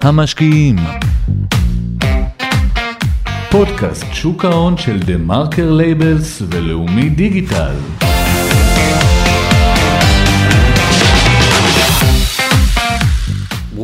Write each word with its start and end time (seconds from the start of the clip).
המשקיעים. 0.00 0.76
פודקאסט 3.50 4.06
שוק 4.12 4.44
ההון 4.44 4.76
של 4.76 4.98
דה 4.98 5.16
מרקר 5.16 5.72
לייבלס 5.72 6.42
ולאומי 6.48 7.08
דיגיטל 7.08 8.01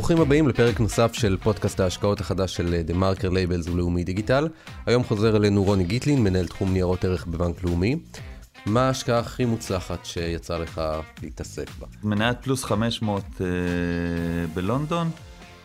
ברוכים 0.09 0.27
הבאים 0.27 0.49
לפרק 0.49 0.81
נוסף 0.81 1.13
של 1.13 1.37
פודקאסט 1.43 1.81
ההשקעות 1.81 2.21
החדש 2.21 2.57
של 2.57 2.83
דה 2.83 2.95
מרקר 2.95 3.29
לייבלס 3.29 3.69
ולאומי 3.69 4.05
דיגיטל. 4.05 4.49
היום 4.87 5.05
חוזר 5.05 5.37
אלינו 5.37 5.65
רוני 5.65 5.85
גיטלין, 5.85 6.25
מנהל 6.25 6.47
תחום 6.47 6.73
ניירות 6.73 7.05
ערך 7.05 7.27
בבנק 7.27 7.65
לאומי. 7.65 7.97
מה 8.67 8.87
ההשקעה 8.87 9.19
הכי 9.19 9.45
מוצלחת 9.45 10.05
שיצא 10.05 10.59
לך 10.59 10.81
להתעסק 11.23 11.71
בה? 11.79 11.87
מניית 12.03 12.39
פלוס 12.43 12.65
500 12.65 13.25
אה, 13.41 13.47
בלונדון, 14.55 15.11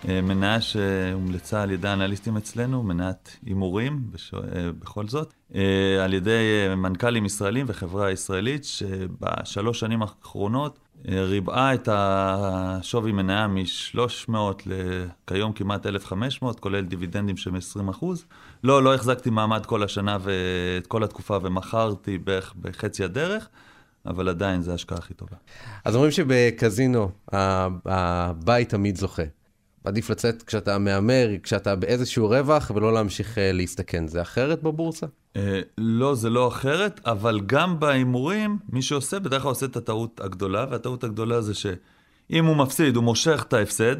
אה, 0.09 0.21
מניה 0.21 0.61
שהומלצה 0.61 1.61
על 1.61 1.71
ידי 1.71 1.87
האנליסטים 1.87 2.37
אצלנו, 2.37 2.83
מניית 2.83 3.37
הימורים 3.45 4.01
בש... 4.11 4.33
אה, 4.33 4.39
בכל 4.79 5.07
זאת, 5.07 5.33
אה, 5.55 6.03
על 6.03 6.13
ידי 6.13 6.67
אה, 6.69 6.75
מנכ"לים 6.75 7.25
ישראלים 7.25 7.65
וחברה 7.69 8.11
ישראלית, 8.11 8.63
שבשלוש 8.63 9.79
שנים 9.79 10.01
האחרונות 10.01 10.79
ריבעה 11.07 11.73
את 11.73 11.89
השווי 11.91 13.11
מניה 13.11 13.47
מ-300 13.47 14.33
לכיום 14.65 15.53
כמעט 15.53 15.85
1,500, 15.85 16.59
כולל 16.59 16.81
דיבידנדים 16.81 17.37
של 17.37 17.57
20 17.57 17.89
אחוז. 17.89 18.25
לא, 18.63 18.83
לא 18.83 18.95
החזקתי 18.95 19.29
מעמד 19.29 19.65
כל 19.65 19.83
השנה 19.83 20.17
ואת 20.21 20.87
כל 20.87 21.03
התקופה 21.03 21.37
ומכרתי 21.41 22.17
בערך 22.17 22.53
בחצי 22.61 23.03
הדרך. 23.03 23.49
אבל 24.05 24.29
עדיין 24.29 24.61
זו 24.61 24.71
ההשקעה 24.71 24.97
הכי 24.97 25.13
טובה. 25.13 25.35
אז 25.85 25.95
אומרים 25.95 26.11
שבקזינו 26.11 27.09
הבית 27.85 28.69
תמיד 28.69 28.95
זוכה. 28.95 29.23
עדיף 29.83 30.09
לצאת 30.09 30.43
כשאתה 30.43 30.77
מהמר, 30.77 31.27
כשאתה 31.43 31.75
באיזשהו 31.75 32.27
רווח, 32.27 32.71
ולא 32.75 32.93
להמשיך 32.93 33.37
אה, 33.37 33.51
להסתכן. 33.51 34.07
זה 34.07 34.21
אחרת 34.21 34.63
בבורסה? 34.63 35.05
אה, 35.35 35.61
לא, 35.77 36.15
זה 36.15 36.29
לא 36.29 36.47
אחרת, 36.47 37.01
אבל 37.05 37.39
גם 37.45 37.79
בהימורים, 37.79 38.57
מי 38.69 38.81
שעושה, 38.81 39.19
בדרך 39.19 39.41
כלל 39.41 39.49
עושה 39.49 39.65
את 39.65 39.77
הטעות 39.77 40.21
הגדולה, 40.23 40.65
והטעות 40.71 41.03
הגדולה 41.03 41.41
זה 41.41 41.53
שאם 41.53 42.45
הוא 42.45 42.55
מפסיד, 42.55 42.95
הוא 42.95 43.03
מושך 43.03 43.45
את 43.47 43.53
ההפסד, 43.53 43.95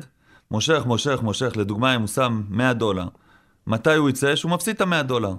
מושך, 0.52 0.84
מושך, 0.86 1.20
מושך, 1.22 1.58
לדוגמה, 1.58 1.96
אם 1.96 2.00
הוא 2.00 2.08
שם 2.08 2.42
100 2.50 2.74
דולר, 2.74 3.08
מתי 3.68 3.96
הוא 3.96 4.10
יצא? 4.10 4.36
שהוא 4.36 4.52
מפסיד 4.52 4.76
את 4.76 4.82
ה-100 4.82 5.04
דולר. 5.04 5.34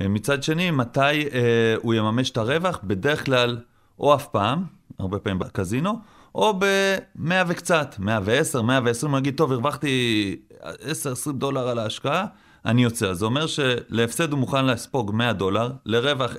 אה, 0.00 0.08
מצד 0.08 0.42
שני, 0.42 0.70
מתי 0.70 1.00
אה, 1.00 1.74
הוא 1.82 1.94
יממש 1.94 2.30
את 2.30 2.36
הרווח? 2.36 2.80
בדרך 2.84 3.24
כלל, 3.24 3.58
או 3.98 4.14
אף 4.14 4.26
פעם, 4.26 4.64
הרבה 4.98 5.18
פעמים 5.18 5.38
בקזינו, 5.38 5.98
או 6.34 6.58
ב-100 6.58 7.32
וקצת, 7.48 7.94
110, 7.98 8.62
120, 8.62 9.12
הוא 9.12 9.18
יגיד, 9.18 9.36
טוב, 9.36 9.52
הרווחתי 9.52 10.36
10-20 10.60 11.32
דולר 11.32 11.68
על 11.68 11.78
ההשקעה, 11.78 12.26
אני 12.64 12.82
יוצא. 12.82 13.14
זה 13.14 13.24
אומר 13.24 13.46
שלהפסד 13.46 14.32
הוא 14.32 14.38
מוכן 14.38 14.66
לספוג 14.66 15.10
100 15.14 15.32
דולר, 15.32 15.72
לרווח 15.86 16.32
10-20 16.32 16.38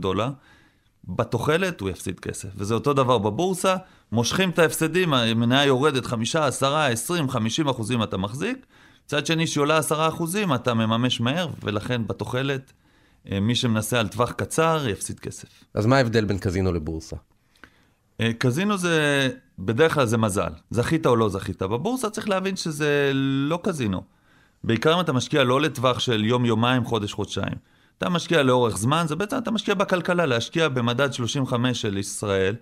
דולר, 0.00 0.30
בתוחלת 1.04 1.80
הוא 1.80 1.90
יפסיד 1.90 2.20
כסף. 2.20 2.48
וזה 2.56 2.74
אותו 2.74 2.92
דבר 2.92 3.18
בבורסה, 3.18 3.76
מושכים 4.12 4.50
את 4.50 4.58
ההפסדים, 4.58 5.14
המניה 5.14 5.64
יורדת 5.64 6.06
5, 6.06 6.36
10, 6.36 6.76
20, 6.76 7.30
50 7.30 7.68
אחוזים 7.68 8.02
אתה 8.02 8.16
מחזיק, 8.16 8.66
מצד 9.04 9.26
שני, 9.26 9.46
שהיא 9.46 9.62
עולה 9.62 9.78
10 9.78 10.08
אחוזים, 10.08 10.54
אתה 10.54 10.74
מממש 10.74 11.20
מהר, 11.20 11.48
ולכן 11.62 12.06
בתוחלת, 12.06 12.72
אה, 13.32 13.40
מי 13.40 13.54
שמנסה 13.54 14.00
על 14.00 14.08
טווח 14.08 14.32
קצר, 14.32 14.84
יפסיד 14.88 15.20
כסף. 15.20 15.48
אז 15.74 15.86
מה 15.86 15.96
ההבדל 15.96 16.24
בין 16.24 16.38
קזינו 16.38 16.72
לבורסה? 16.72 17.16
אה, 18.20 18.32
קזינו 18.38 18.76
זה, 18.76 19.28
בדרך 19.58 19.94
כלל 19.94 20.06
זה 20.06 20.18
מזל. 20.18 20.50
זכית 20.70 21.06
או 21.06 21.16
לא 21.16 21.28
זכית. 21.28 21.62
בבורסה 21.62 22.10
צריך 22.10 22.28
להבין 22.28 22.56
שזה 22.56 23.10
לא 23.48 23.58
קזינו. 23.62 24.02
בעיקר 24.64 24.94
אם 24.94 25.00
אתה 25.00 25.12
משקיע 25.12 25.44
לא 25.44 25.60
לטווח 25.60 25.98
של 25.98 26.24
יום-יומיים, 26.24 26.84
חודש-חודשיים. 26.84 27.54
אתה 27.98 28.08
משקיע 28.08 28.42
לאורך 28.42 28.78
זמן, 28.78 29.04
זה 29.08 29.16
בעצם 29.16 29.38
אתה 29.38 29.50
משקיע 29.50 29.74
בכלכלה, 29.74 30.26
להשקיע 30.26 30.68
במדד 30.68 31.12
35 31.12 31.80
של 31.80 31.96
ישראל. 31.98 32.54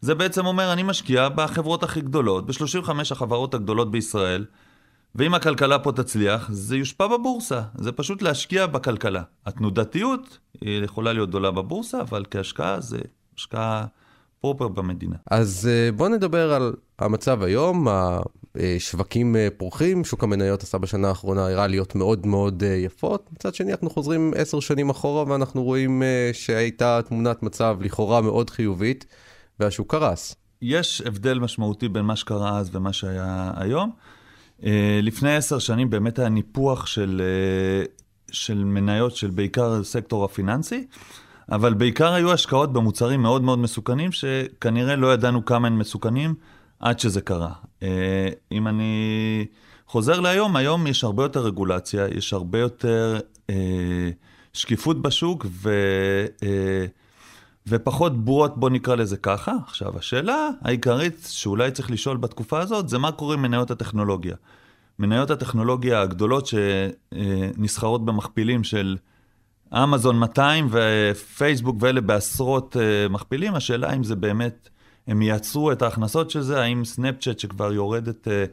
זה 0.00 0.14
בעצם 0.14 0.46
אומר, 0.46 0.72
אני 0.72 0.82
משקיע 0.82 1.28
בחברות 1.28 1.82
הכי 1.82 2.00
גדולות, 2.00 2.46
ב-35 2.46 2.90
החברות 3.10 3.54
הגדולות 3.54 3.90
בישראל, 3.90 4.44
ואם 5.14 5.34
הכלכלה 5.34 5.78
פה 5.78 5.92
תצליח, 5.92 6.48
זה 6.52 6.76
יושפע 6.76 7.06
בבורסה. 7.06 7.62
זה 7.74 7.92
פשוט 7.92 8.22
להשקיע 8.22 8.66
בכלכלה. 8.66 9.22
התנודתיות 9.46 10.38
היא 10.60 10.84
יכולה 10.84 11.12
להיות 11.12 11.28
גדולה 11.28 11.50
בבורסה, 11.50 12.00
אבל 12.00 12.24
כהשקעה 12.30 12.80
זה 12.80 12.98
השקעה 13.36 13.86
פרופר 14.40 14.68
במדינה. 14.68 15.16
אז 15.30 15.68
אה, 15.70 15.92
בואו 15.92 16.08
נדבר 16.08 16.52
על 16.52 16.74
המצב 16.98 17.42
היום, 17.42 17.86
השווקים 18.54 19.36
אה, 19.36 19.48
פורחים, 19.56 20.04
שוק 20.04 20.24
המניות 20.24 20.62
עשה 20.62 20.78
בשנה 20.78 21.08
האחרונה 21.08 21.46
הראה 21.46 21.66
להיות 21.66 21.94
מאוד 21.94 22.26
מאוד 22.26 22.62
אה, 22.62 22.68
יפות. 22.68 23.28
מצד 23.32 23.54
שני, 23.54 23.72
אנחנו 23.72 23.90
חוזרים 23.90 24.32
עשר 24.36 24.60
שנים 24.60 24.90
אחורה 24.90 25.24
ואנחנו 25.28 25.62
רואים 25.62 26.02
שהייתה 26.32 27.00
תמונת 27.08 27.42
מצב 27.42 27.78
לכאורה 27.80 28.20
מאוד 28.20 28.50
חיובית, 28.50 29.06
והשוק 29.60 29.90
קרס. 29.90 30.36
יש 30.62 31.02
הבדל 31.06 31.38
משמעותי 31.38 31.88
בין 31.88 32.04
מה 32.04 32.16
שקרה 32.16 32.58
אז 32.58 32.70
ומה 32.72 32.92
שהיה 32.92 33.52
היום. 33.56 33.90
לפני 35.02 35.36
עשר 35.36 35.58
שנים 35.58 35.90
באמת 35.90 36.18
היה 36.18 36.28
ניפוח 36.28 36.86
של, 36.86 37.22
של 38.30 38.64
מניות 38.64 39.16
של 39.16 39.30
בעיקר 39.30 39.72
הסקטור 39.72 40.24
הפיננסי, 40.24 40.86
אבל 41.50 41.74
בעיקר 41.74 42.12
היו 42.12 42.32
השקעות 42.32 42.72
במוצרים 42.72 43.22
מאוד 43.22 43.42
מאוד 43.42 43.58
מסוכנים, 43.58 44.12
שכנראה 44.12 44.96
לא 44.96 45.14
ידענו 45.14 45.44
כמה 45.44 45.66
הם 45.66 45.78
מסוכנים 45.78 46.34
עד 46.80 46.98
שזה 47.00 47.20
קרה. 47.20 47.52
אה, 47.82 48.28
אם 48.52 48.68
אני 48.68 49.46
חוזר 49.86 50.20
להיום, 50.20 50.56
היום 50.56 50.86
יש 50.86 51.04
הרבה 51.04 51.22
יותר 51.22 51.40
רגולציה, 51.40 52.06
יש 52.08 52.32
הרבה 52.32 52.58
יותר 52.58 53.18
אה, 53.50 54.10
שקיפות 54.52 55.02
בשוק, 55.02 55.46
ו... 55.50 55.70
אה, 56.42 56.86
ופחות 57.66 58.24
בועות, 58.24 58.58
בוא 58.58 58.70
נקרא 58.70 58.94
לזה 58.94 59.16
ככה. 59.16 59.52
עכשיו, 59.66 59.98
השאלה 59.98 60.48
העיקרית 60.62 61.26
שאולי 61.28 61.70
צריך 61.70 61.90
לשאול 61.90 62.16
בתקופה 62.16 62.60
הזאת, 62.60 62.88
זה 62.88 62.98
מה 62.98 63.12
קורה 63.12 63.34
עם 63.34 63.42
מניות 63.42 63.70
הטכנולוגיה. 63.70 64.36
מניות 64.98 65.30
הטכנולוגיה 65.30 66.00
הגדולות 66.00 66.46
שנסחרות 66.46 68.04
במכפילים 68.04 68.64
של 68.64 68.96
אמזון 69.74 70.18
200 70.18 70.68
ופייסבוק 70.70 71.76
ואלה 71.80 72.00
בעשרות 72.00 72.76
אה, 72.76 73.08
מכפילים, 73.08 73.54
השאלה 73.54 73.92
אם 73.92 74.04
זה 74.04 74.16
באמת, 74.16 74.68
הם 75.06 75.22
ייצרו 75.22 75.72
את 75.72 75.82
ההכנסות 75.82 76.30
של 76.30 76.40
זה, 76.40 76.60
האם 76.60 76.84
סנאפצ'אט 76.84 77.38
שכבר 77.38 77.72
יורדת, 77.72 78.28
אה, 78.28 78.44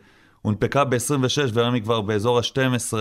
הונפקה 0.41 0.83
ב-26 0.83 1.51
והיום 1.53 1.73
היא 1.73 1.83
כבר 1.83 2.01
באזור 2.01 2.37
ה-12, 2.37 2.93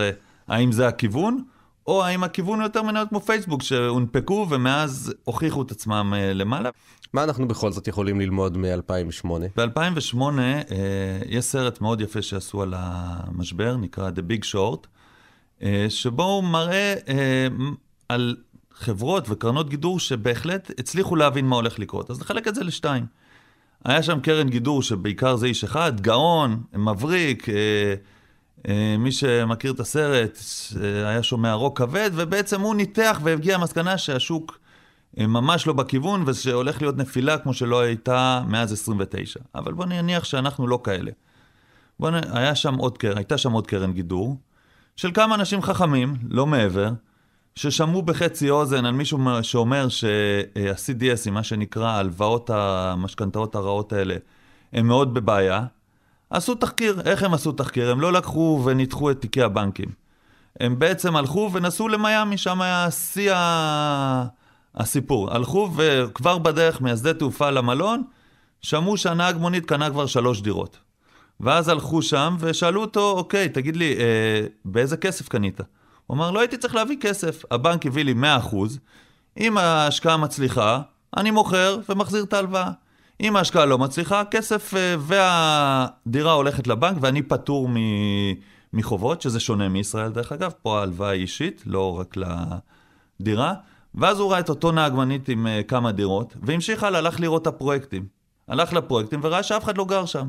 האם 0.49 0.73
זה 0.73 0.89
הכיוון? 0.89 1.43
או 1.87 2.05
האם 2.05 2.25
הכיוון 2.25 2.61
יותר 2.61 2.83
מניות 2.83 3.09
כמו 3.09 3.21
פייסבוק 3.21 3.63
שהונפקו 3.63 4.47
ומאז 4.51 5.15
הוכיחו 5.25 5.63
את 5.63 5.71
עצמם 5.71 6.13
אה, 6.17 6.33
למעלה. 6.33 6.71
מה 7.13 7.25
אנחנו 7.25 7.49
בכל 7.49 7.73
זאת 7.73 7.89
יכולים 7.89 8.21
ללמוד 8.21 8.59
מ-2008? 8.59 9.29
ב-2008 9.57 10.19
אה, 10.39 10.63
יש 11.27 11.45
סרט 11.45 11.81
מאוד 11.81 12.01
יפה 12.01 12.23
שעשו 12.23 12.63
על 12.63 12.75
המשבר, 12.77 13.77
נקרא 13.77 14.11
The 14.11 14.33
Big 14.33 14.45
Short, 14.53 14.87
אה, 15.63 15.87
שבו 15.89 16.23
הוא 16.23 16.45
מראה 16.45 16.95
אה, 17.09 17.47
על 18.09 18.37
חברות 18.73 19.25
וקרנות 19.29 19.69
גידור 19.69 20.01
שבהחלט 20.01 20.71
הצליחו 20.79 21.17
להבין 21.17 21.47
מה 21.47 21.57
הולך 21.57 21.79
לקרות. 21.79 22.11
אז 22.11 22.21
נחלק 22.21 22.49
את 22.49 22.55
זה 22.55 22.65
לשתיים. 22.65 23.07
היה 23.85 24.03
שם 24.03 24.21
קרן 24.21 24.49
גידור 24.49 24.83
שבעיקר 24.83 25.37
זה 25.37 25.47
איש 25.47 25.65
אחד, 25.65 26.01
גאון, 26.01 26.63
מבריק, 26.73 27.49
אה, 27.49 27.95
אה, 28.69 28.97
מי 28.99 29.13
שמכיר 29.13 29.73
את 29.73 29.81
הסרט 29.81 30.39
אה, 30.83 31.09
היה 31.09 31.23
שומע 31.23 31.53
רוק 31.53 31.79
כבד, 31.79 32.11
ובעצם 32.15 32.61
הוא 32.61 32.75
ניתח 32.75 33.21
והגיע 33.23 33.59
למסקנה 33.59 33.99
שהשוק 33.99 34.59
אה, 35.19 35.27
ממש 35.27 35.67
לא 35.67 35.73
בכיוון, 35.73 36.25
ושהולך 36.27 36.83
להיות 36.83 36.97
נפילה 36.97 37.39
כמו 37.39 37.55
שלא 37.55 37.81
הייתה 37.81 38.43
מאז 38.49 38.73
29. 38.73 39.41
אבל 39.55 39.73
בוא 39.73 39.87
נניח 39.87 40.25
שאנחנו 40.25 40.67
לא 40.67 40.81
כאלה. 40.85 41.11
בוא 42.01 42.11
נ... 42.11 42.15
היה 42.33 42.55
שם 42.55 42.75
עוד 42.75 42.99
קרן, 42.99 43.17
הייתה 43.17 43.39
שם 43.39 43.53
עוד 43.53 43.67
קרן 43.67 43.93
גידור, 43.93 44.37
של 44.97 45.11
כמה 45.15 45.35
אנשים 45.35 45.63
חכמים, 45.63 46.17
לא 46.29 46.47
מעבר, 46.47 46.91
ששמעו 47.57 48.03
בחצי 48.03 48.51
אוזן 48.51 48.85
על 48.85 48.95
מישהו 48.95 49.19
שאומר 49.43 49.89
שה-CDS, 49.89 51.31
מה 51.31 51.43
שנקרא 51.43 51.91
הלוואות 51.91 52.51
המשכנתאות 52.51 53.55
הרעות 53.55 53.93
האלה, 53.93 54.15
הם 54.73 54.87
מאוד 54.87 55.15
בבעיה. 55.15 55.65
עשו 56.31 56.55
תחקיר. 56.55 57.01
איך 57.05 57.23
הם 57.23 57.35
עשו 57.35 57.53
תחקיר? 57.53 57.91
הם 57.91 58.01
לא 58.01 58.13
לקחו 58.13 58.63
וניתחו 58.65 59.11
את 59.11 59.21
תיקי 59.21 59.43
הבנקים. 59.43 59.89
הם 60.61 60.79
בעצם 60.79 61.17
הלכו 61.17 61.51
ונסעו 61.53 61.89
למיאמי, 61.89 62.39
שם 62.39 62.63
היה 62.63 62.91
שיא. 62.91 63.35
הסיפור. 64.75 65.35
הלכו 65.35 65.71
וכבר 65.77 66.39
בדרך 66.39 66.83
מהשדה 66.83 67.15
תעופה 67.15 67.51
למלון, 67.51 68.03
שמעו 68.63 68.97
שהנהג 68.97 69.37
מונית 69.37 69.67
קנה 69.67 69.91
כבר 69.91 70.07
שלוש 70.07 70.41
דירות. 70.41 70.79
ואז 71.41 71.69
הלכו 71.69 72.03
שם 72.03 72.37
ושאלו 72.41 72.81
אותו, 72.81 73.11
אוקיי, 73.11 73.49
תגיד 73.49 73.77
לי, 73.77 73.97
אה, 73.97 74.47
באיזה 74.65 74.97
כסף 74.97 75.29
קנית? 75.29 75.61
הוא 76.07 76.17
אמר, 76.17 76.31
לא 76.31 76.41
הייתי 76.41 76.57
צריך 76.57 76.75
להביא 76.75 76.97
כסף. 77.01 77.43
הבנק 77.51 77.87
הביא 77.87 78.05
לי 78.05 78.15
100%, 78.53 78.57
אם 79.39 79.59
ההשקעה 79.59 80.17
מצליחה, 80.17 80.81
אני 81.17 81.31
מוכר 81.31 81.79
ומחזיר 81.89 82.25
את 82.25 82.33
ההלוואה. 82.33 82.71
אם 83.21 83.37
ההשקעה 83.37 83.67
לא 83.67 83.79
מצליחה, 83.79 84.21
הכסף 84.21 84.75
אה, 84.75 84.95
והדירה 84.99 86.33
הולכת 86.33 86.67
לבנק 86.67 86.97
ואני 87.01 87.23
פטור 87.23 87.69
מחובות, 88.73 89.23
שזה 89.23 89.41
שונה 89.41 89.69
מישראל 89.69 90.13
דרך 90.13 90.33
אגב, 90.33 90.53
פה 90.63 90.79
ההלוואה 90.79 91.11
היא 91.11 91.23
אישית, 91.23 91.63
לא 91.67 91.99
רק 91.99 92.17
לדירה. 92.17 93.55
ואז 93.95 94.21
הוא 94.21 94.31
ראה 94.31 94.41
את 94.41 94.49
אותו 94.49 94.73
נהג 94.73 94.93
מנית 94.93 95.29
עם 95.29 95.47
uh, 95.47 95.65
כמה 95.69 95.93
דירות, 95.93 96.37
והמשיך 96.43 96.85
הלאה, 96.85 96.99
הלך 96.99 97.21
לראות 97.21 97.43
את 97.43 97.47
הפרויקטים. 97.47 98.07
הלך 98.49 98.73
לפרויקטים 98.73 99.21
וראה 99.23 99.43
שאף 99.43 99.65
אחד 99.65 99.79
לא 99.79 99.85
גר 99.85 100.07
שם. 100.07 100.29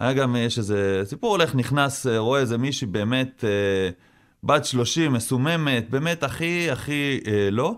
היה 0.00 0.12
גם, 0.12 0.36
יש 0.36 0.58
איזה 0.58 1.02
סיפור, 1.04 1.30
הולך, 1.30 1.54
נכנס, 1.54 2.06
אה, 2.06 2.18
רואה 2.18 2.40
איזה 2.40 2.58
מישהי 2.58 2.86
באמת 2.86 3.44
uh, 3.44 3.94
בת 4.44 4.64
30, 4.64 5.12
מסוממת, 5.12 5.90
באמת 5.90 6.22
הכי 6.22 6.70
הכי 6.70 7.20
uh, 7.24 7.28
לא. 7.50 7.74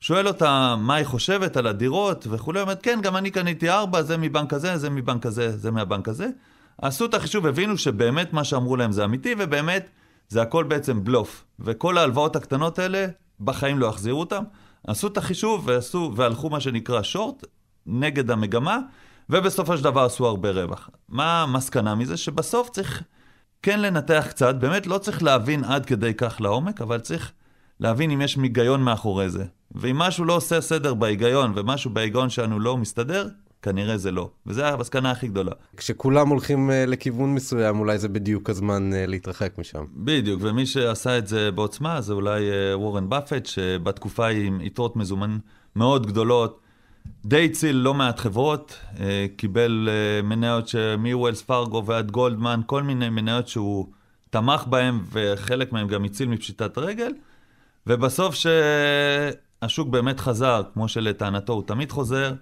שואל 0.00 0.28
אותה 0.28 0.76
מה 0.78 0.94
היא 0.94 1.06
חושבת 1.06 1.56
על 1.56 1.66
הדירות 1.66 2.26
וכולי, 2.30 2.60
אומרת, 2.60 2.82
כן, 2.82 2.98
גם 3.02 3.16
אני 3.16 3.30
קניתי 3.30 3.70
ארבע, 3.70 4.02
זה 4.02 4.16
מבנק 4.16 4.52
הזה, 4.52 4.76
זה 4.76 4.90
מבנק 4.90 5.26
הזה, 5.26 5.56
זה 5.56 5.70
מהבנק 5.70 6.08
הזה. 6.08 6.28
עשו 6.82 7.04
את 7.04 7.14
החישוב, 7.14 7.46
הבינו 7.46 7.78
שבאמת 7.78 8.32
מה 8.32 8.44
שאמרו 8.44 8.76
להם 8.76 8.92
זה 8.92 9.04
אמיתי, 9.04 9.34
ובאמת 9.38 9.86
זה 10.28 10.42
הכל 10.42 10.64
בעצם 10.64 11.04
בלוף. 11.04 11.44
וכל 11.60 11.98
ההלוואות 11.98 12.36
הקטנות 12.36 12.78
האלה, 12.78 13.06
בחיים 13.40 13.78
לא 13.78 13.86
יחזירו 13.86 14.20
אותם. 14.20 14.44
עשו 14.86 15.06
את 15.06 15.16
החישוב 15.16 15.62
ועשו, 15.66 16.12
והלכו 16.16 16.50
מה 16.50 16.60
שנקרא 16.60 17.02
שורט, 17.02 17.44
נגד 17.86 18.30
המגמה, 18.30 18.78
ובסופו 19.30 19.76
של 19.76 19.84
דבר 19.84 20.04
עשו 20.04 20.26
הרבה 20.26 20.50
רווח. 20.50 20.90
מה 21.08 21.42
המסקנה 21.42 21.94
מזה? 21.94 22.16
שבסוף 22.16 22.70
צריך 22.70 23.02
כן 23.66 23.80
לנתח 23.80 24.26
קצת, 24.28 24.54
באמת 24.54 24.86
לא 24.86 24.98
צריך 24.98 25.22
להבין 25.22 25.64
עד 25.64 25.86
כדי 25.86 26.14
כך 26.14 26.40
לעומק, 26.40 26.80
אבל 26.80 27.00
צריך 27.00 27.32
להבין 27.80 28.10
אם 28.10 28.20
יש 28.20 28.36
היגיון 28.36 28.82
מאחורי 28.82 29.30
זה. 29.30 29.44
ואם 29.74 29.98
משהו 29.98 30.24
לא 30.24 30.36
עושה 30.36 30.60
סדר 30.60 30.94
בהיגיון, 30.94 31.52
ומשהו 31.56 31.90
בהיגיון 31.90 32.30
שלנו 32.30 32.60
לא 32.60 32.76
מסתדר, 32.76 33.28
כנראה 33.62 33.96
זה 33.96 34.10
לא. 34.10 34.30
וזו 34.46 34.64
המסקנה 34.64 35.10
הכי 35.10 35.28
גדולה. 35.28 35.52
כשכולם 35.76 36.28
הולכים 36.28 36.70
uh, 36.70 36.90
לכיוון 36.90 37.34
מסוים, 37.34 37.78
אולי 37.78 37.98
זה 37.98 38.08
בדיוק 38.08 38.50
הזמן 38.50 38.90
uh, 38.92 39.10
להתרחק 39.10 39.58
משם. 39.58 39.84
בדיוק, 39.96 40.40
ומי 40.44 40.66
שעשה 40.66 41.18
את 41.18 41.26
זה 41.26 41.50
בעוצמה 41.50 42.00
זה 42.00 42.12
אולי 42.12 42.40
uh, 42.40 42.76
וורן 42.76 43.08
באפט, 43.08 43.46
שבתקופה 43.46 44.26
עם 44.26 44.60
יתרות 44.60 44.96
מזומן 44.96 45.38
מאוד 45.76 46.06
גדולות, 46.06 46.60
די 47.24 47.44
הציל 47.44 47.76
לא 47.76 47.94
מעט 47.94 48.18
חברות, 48.18 48.78
uh, 48.94 48.98
קיבל 49.36 49.88
uh, 49.88 50.26
מניות 50.26 50.74
מווילס 50.98 51.42
פארגו 51.42 51.86
ועד 51.86 52.10
גולדמן, 52.10 52.60
כל 52.66 52.82
מיני 52.82 53.08
מניות 53.08 53.48
שהוא 53.48 53.86
תמך 54.30 54.64
בהן, 54.66 55.00
וחלק 55.12 55.72
מהן 55.72 55.88
גם 55.88 56.04
הציל 56.04 56.28
מפשיטת 56.28 56.78
רגל. 56.78 57.12
ובסוף 57.86 58.34
שהשוק 58.34 59.88
באמת 59.88 60.20
חזר, 60.20 60.62
כמו 60.74 60.88
שלטענתו 60.88 61.52
הוא 61.52 61.62
תמיד 61.66 61.92
חוזר, 61.92 62.32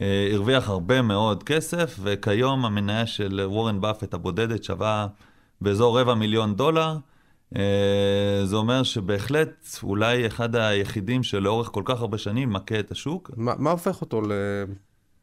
אה, 0.00 0.30
הרוויח 0.32 0.68
הרבה 0.68 1.02
מאוד 1.02 1.42
כסף, 1.42 1.98
וכיום 2.02 2.64
המניה 2.64 3.06
של 3.06 3.40
וורן 3.44 3.80
באפט 3.80 4.14
הבודדת 4.14 4.64
שווה 4.64 5.06
באזור 5.60 6.00
רבע 6.00 6.14
מיליון 6.14 6.54
דולר. 6.54 6.96
אה, 7.56 8.46
זה 8.46 8.56
אומר 8.56 8.82
שבהחלט 8.82 9.66
אולי 9.82 10.26
אחד 10.26 10.56
היחידים 10.56 11.22
שלאורך 11.22 11.68
כל 11.68 11.82
כך 11.84 12.00
הרבה 12.00 12.18
שנים 12.18 12.52
מכה 12.52 12.80
את 12.80 12.90
השוק. 12.90 13.30
ما, 13.30 13.50
מה 13.58 13.70
הופך 13.70 14.00
אותו 14.00 14.22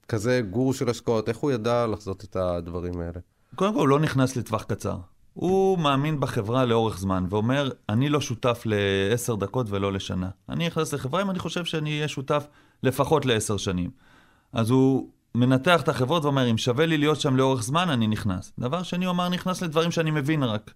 לכזה 0.06 0.42
גורו 0.50 0.74
של 0.74 0.90
השקעות? 0.90 1.30
איך 1.30 1.38
הוא 1.38 1.52
ידע 1.52 1.88
לחזות 1.88 2.24
את 2.24 2.36
הדברים 2.36 3.00
האלה? 3.00 3.20
קודם 3.56 3.74
כל, 3.74 3.80
הוא 3.80 3.88
לא 3.88 4.00
נכנס 4.00 4.36
לטווח 4.36 4.64
קצר. 4.64 4.98
הוא 5.34 5.80
מאמין 5.80 6.20
בחברה 6.20 6.66
לאורך 6.66 7.00
זמן, 7.00 7.26
ואומר, 7.30 7.70
אני 7.90 8.10
לא 8.10 8.22
שותף 8.22 8.64
לעשר 8.66 9.36
דקות 9.36 9.68
ולא 9.70 9.94
לשנה. 9.94 10.30
אני 10.50 10.68
נכנס 10.68 10.94
לחברה 10.94 11.22
אם 11.22 11.30
אני 11.30 11.40
חושב 11.40 11.66
שאני 11.66 11.96
אהיה 11.96 12.08
שותף 12.08 12.48
לפחות 12.84 13.26
לעשר 13.26 13.58
שנים. 13.58 13.90
אז 14.54 14.70
הוא 14.70 15.10
מנתח 15.36 15.82
את 15.82 15.90
החברות 15.90 16.26
ואומר, 16.26 16.52
אם 16.52 16.58
שווה 16.58 16.86
לי 16.86 16.98
להיות 16.98 17.20
שם 17.20 17.36
לאורך 17.36 17.64
זמן, 17.64 17.90
אני 17.90 18.08
נכנס. 18.08 18.54
דבר 18.60 18.84
שני, 18.84 19.06
הוא 19.06 19.12
אמר, 19.12 19.30
נכנס 19.30 19.62
לדברים 19.62 19.92
שאני 19.92 20.12
מבין 20.12 20.44
רק. 20.44 20.74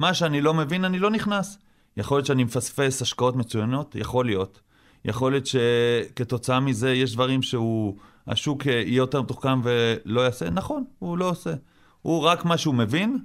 מה 0.00 0.14
שאני 0.14 0.40
לא 0.40 0.54
מבין, 0.54 0.84
אני 0.84 0.98
לא 0.98 1.10
נכנס. 1.10 1.58
יכול 1.96 2.16
להיות 2.16 2.26
שאני 2.26 2.44
מפספס 2.44 3.02
השקעות 3.02 3.36
מצוינות? 3.36 3.94
יכול 3.94 4.26
להיות. 4.26 4.60
יכול 5.04 5.32
להיות 5.32 5.46
שכתוצאה 5.46 6.60
מזה 6.60 6.92
יש 6.92 7.14
דברים 7.14 7.42
שהוא, 7.42 7.96
השוק 8.26 8.66
יהיה 8.66 8.96
יותר 8.96 9.22
מתוחכם 9.22 9.60
ולא 9.62 10.20
יעשה? 10.20 10.50
נכון, 10.50 10.84
הוא 10.98 11.18
לא 11.18 11.30
עושה. 11.30 11.54
הוא 12.02 12.22
רק 12.22 12.44
מה 12.44 12.58
שהוא 12.58 12.74
מבין, 12.74 13.18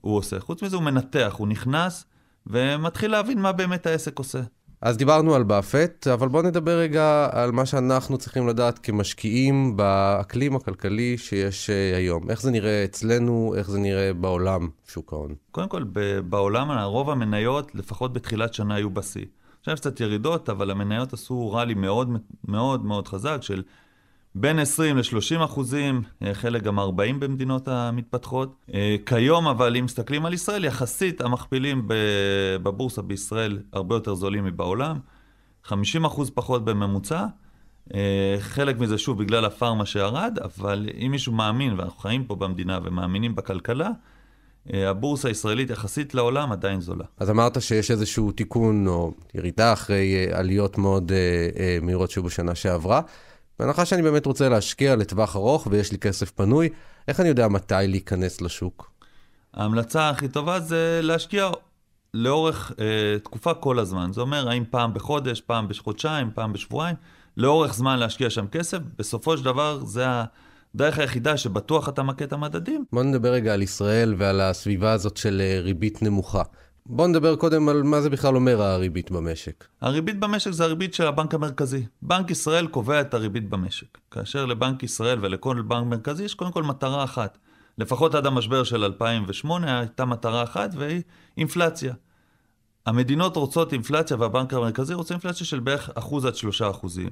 הוא 0.00 0.16
עושה. 0.16 0.40
חוץ 0.40 0.62
מזה 0.62 0.76
הוא 0.76 0.84
מנתח, 0.84 1.34
הוא 1.38 1.48
נכנס 1.48 2.04
ומתחיל 2.46 3.10
להבין 3.10 3.40
מה 3.40 3.52
באמת 3.52 3.86
העסק 3.86 4.18
עושה. 4.18 4.40
אז 4.82 4.96
דיברנו 4.96 5.34
על 5.34 5.42
באפט, 5.42 6.06
אבל 6.06 6.28
בואו 6.28 6.42
נדבר 6.42 6.78
רגע 6.78 7.28
על 7.32 7.52
מה 7.52 7.66
שאנחנו 7.66 8.18
צריכים 8.18 8.48
לדעת 8.48 8.78
כמשקיעים 8.78 9.76
באקלים 9.76 10.56
הכלכלי 10.56 11.18
שיש 11.18 11.70
uh, 11.70 11.96
היום. 11.96 12.30
איך 12.30 12.42
זה 12.42 12.50
נראה 12.50 12.84
אצלנו, 12.84 13.54
איך 13.56 13.70
זה 13.70 13.78
נראה 13.78 14.12
בעולם, 14.12 14.68
שוק 14.88 15.12
ההון. 15.12 15.34
קודם 15.50 15.68
כל, 15.68 15.84
בעולם 16.28 16.70
רוב 16.70 17.10
המניות, 17.10 17.74
לפחות 17.74 18.12
בתחילת 18.12 18.54
שנה, 18.54 18.74
היו 18.74 18.90
בשיא. 18.90 19.24
עכשיו 19.60 19.74
יש 19.74 19.80
קצת 19.80 20.00
ירידות, 20.00 20.48
אבל 20.48 20.70
המניות 20.70 21.12
עשו 21.12 21.52
ראלי 21.52 21.74
מאוד 21.74 22.10
מאוד 22.48 22.84
מאוד 22.84 23.08
חזק 23.08 23.38
של 23.40 23.62
בין 24.34 24.58
20 24.58 24.96
ל-30 24.96 25.44
אחוזים, 25.44 26.02
אה, 26.22 26.34
חלק 26.34 26.62
גם 26.62 26.78
40 26.78 27.20
במדינות 27.20 27.68
המתפתחות. 27.68 28.54
אה, 28.74 28.96
כיום, 29.06 29.46
אבל 29.48 29.76
אם 29.76 29.84
מסתכלים 29.84 30.26
על 30.26 30.34
ישראל, 30.34 30.64
יחסית 30.64 31.20
המכפילים 31.20 31.88
בבורסה 32.62 33.02
בישראל 33.02 33.58
הרבה 33.72 33.94
יותר 33.94 34.14
זולים 34.14 34.44
מבעולם, 34.44 34.98
50 35.64 36.04
אחוז 36.04 36.30
פחות 36.30 36.64
בממוצע. 36.64 37.26
אה, 37.94 38.36
חלק 38.40 38.78
מזה 38.78 38.98
שוב 38.98 39.18
בגלל 39.22 39.44
הפארמה 39.44 39.86
שירד, 39.86 40.38
אבל 40.44 40.88
אם 41.06 41.10
מישהו 41.10 41.32
מאמין, 41.32 41.74
ואנחנו 41.78 41.98
חיים 42.00 42.24
פה 42.24 42.36
במדינה 42.36 42.78
ומאמינים 42.84 43.34
בכלכלה, 43.34 43.90
הבורסה 44.72 45.28
הישראלית 45.28 45.70
יחסית 45.70 46.14
לעולם 46.14 46.52
עדיין 46.52 46.80
זולה. 46.80 47.04
אז 47.18 47.30
אמרת 47.30 47.62
שיש 47.62 47.90
איזשהו 47.90 48.32
תיקון 48.32 48.86
או 48.86 49.14
ירידה 49.34 49.72
אחרי 49.72 50.26
עליות 50.32 50.78
מאוד 50.78 51.12
מהירות 51.82 52.10
שהיו 52.10 52.22
בשנה 52.22 52.54
שעברה. 52.54 53.00
בהנחה 53.60 53.86
שאני 53.86 54.02
באמת 54.02 54.26
רוצה 54.26 54.48
להשקיע 54.48 54.96
לטווח 54.96 55.36
ארוך 55.36 55.68
ויש 55.70 55.92
לי 55.92 55.98
כסף 55.98 56.30
פנוי, 56.30 56.68
איך 57.08 57.20
אני 57.20 57.28
יודע 57.28 57.48
מתי 57.48 57.74
להיכנס 57.88 58.40
לשוק? 58.40 58.90
ההמלצה 59.54 60.10
הכי 60.10 60.28
טובה 60.28 60.60
זה 60.60 61.00
להשקיע 61.02 61.50
לאורך 62.14 62.72
אה, 62.80 63.18
תקופה 63.18 63.54
כל 63.54 63.78
הזמן. 63.78 64.12
זה 64.12 64.20
אומר, 64.20 64.48
האם 64.48 64.64
פעם 64.70 64.94
בחודש, 64.94 65.40
פעם 65.40 65.68
בחודשיים, 65.68 66.30
פעם 66.34 66.52
בשבועיים, 66.52 66.96
לאורך 67.36 67.74
זמן 67.74 67.98
להשקיע 67.98 68.30
שם 68.30 68.46
כסף. 68.46 68.78
בסופו 68.98 69.36
של 69.36 69.44
דבר, 69.44 69.84
זה 69.84 70.04
הדרך 70.74 70.98
היחידה 70.98 71.36
שבטוח 71.36 71.88
אתה 71.88 72.02
מכה 72.02 72.24
את 72.24 72.32
המדדים. 72.32 72.84
בוא 72.92 73.02
נדבר 73.02 73.32
רגע 73.32 73.54
על 73.54 73.62
ישראל 73.62 74.14
ועל 74.18 74.40
הסביבה 74.40 74.92
הזאת 74.92 75.16
של 75.16 75.40
אה, 75.44 75.60
ריבית 75.60 76.02
נמוכה. 76.02 76.42
בוא 76.92 77.06
נדבר 77.06 77.36
קודם 77.36 77.68
על 77.68 77.82
מה 77.82 78.00
זה 78.00 78.10
בכלל 78.10 78.36
אומר 78.36 78.62
הריבית 78.62 79.10
במשק. 79.10 79.64
הריבית 79.80 80.20
במשק 80.20 80.50
זה 80.50 80.64
הריבית 80.64 80.94
של 80.94 81.06
הבנק 81.06 81.34
המרכזי. 81.34 81.86
בנק 82.02 82.30
ישראל 82.30 82.66
קובע 82.66 83.00
את 83.00 83.14
הריבית 83.14 83.48
במשק. 83.48 83.98
כאשר 84.10 84.46
לבנק 84.46 84.82
ישראל 84.82 85.18
ולכל 85.22 85.62
בנק 85.62 85.86
מרכזי 85.86 86.24
יש 86.24 86.34
קודם 86.34 86.52
כל 86.52 86.62
מטרה 86.62 87.04
אחת. 87.04 87.38
לפחות 87.78 88.14
עד 88.14 88.26
המשבר 88.26 88.64
של 88.64 88.84
2008 88.84 89.78
הייתה 89.78 90.04
מטרה 90.04 90.42
אחת 90.42 90.70
והיא 90.76 91.02
אינפלציה. 91.36 91.94
המדינות 92.86 93.36
רוצות 93.36 93.72
אינפלציה 93.72 94.16
והבנק 94.20 94.54
המרכזי 94.54 94.94
רוצה 94.94 95.14
אינפלציה 95.14 95.46
של 95.46 95.60
בערך 95.60 95.90
אחוז 95.94 96.24
עד 96.24 96.36
שלושה 96.36 96.70
אחוזים. 96.70 97.10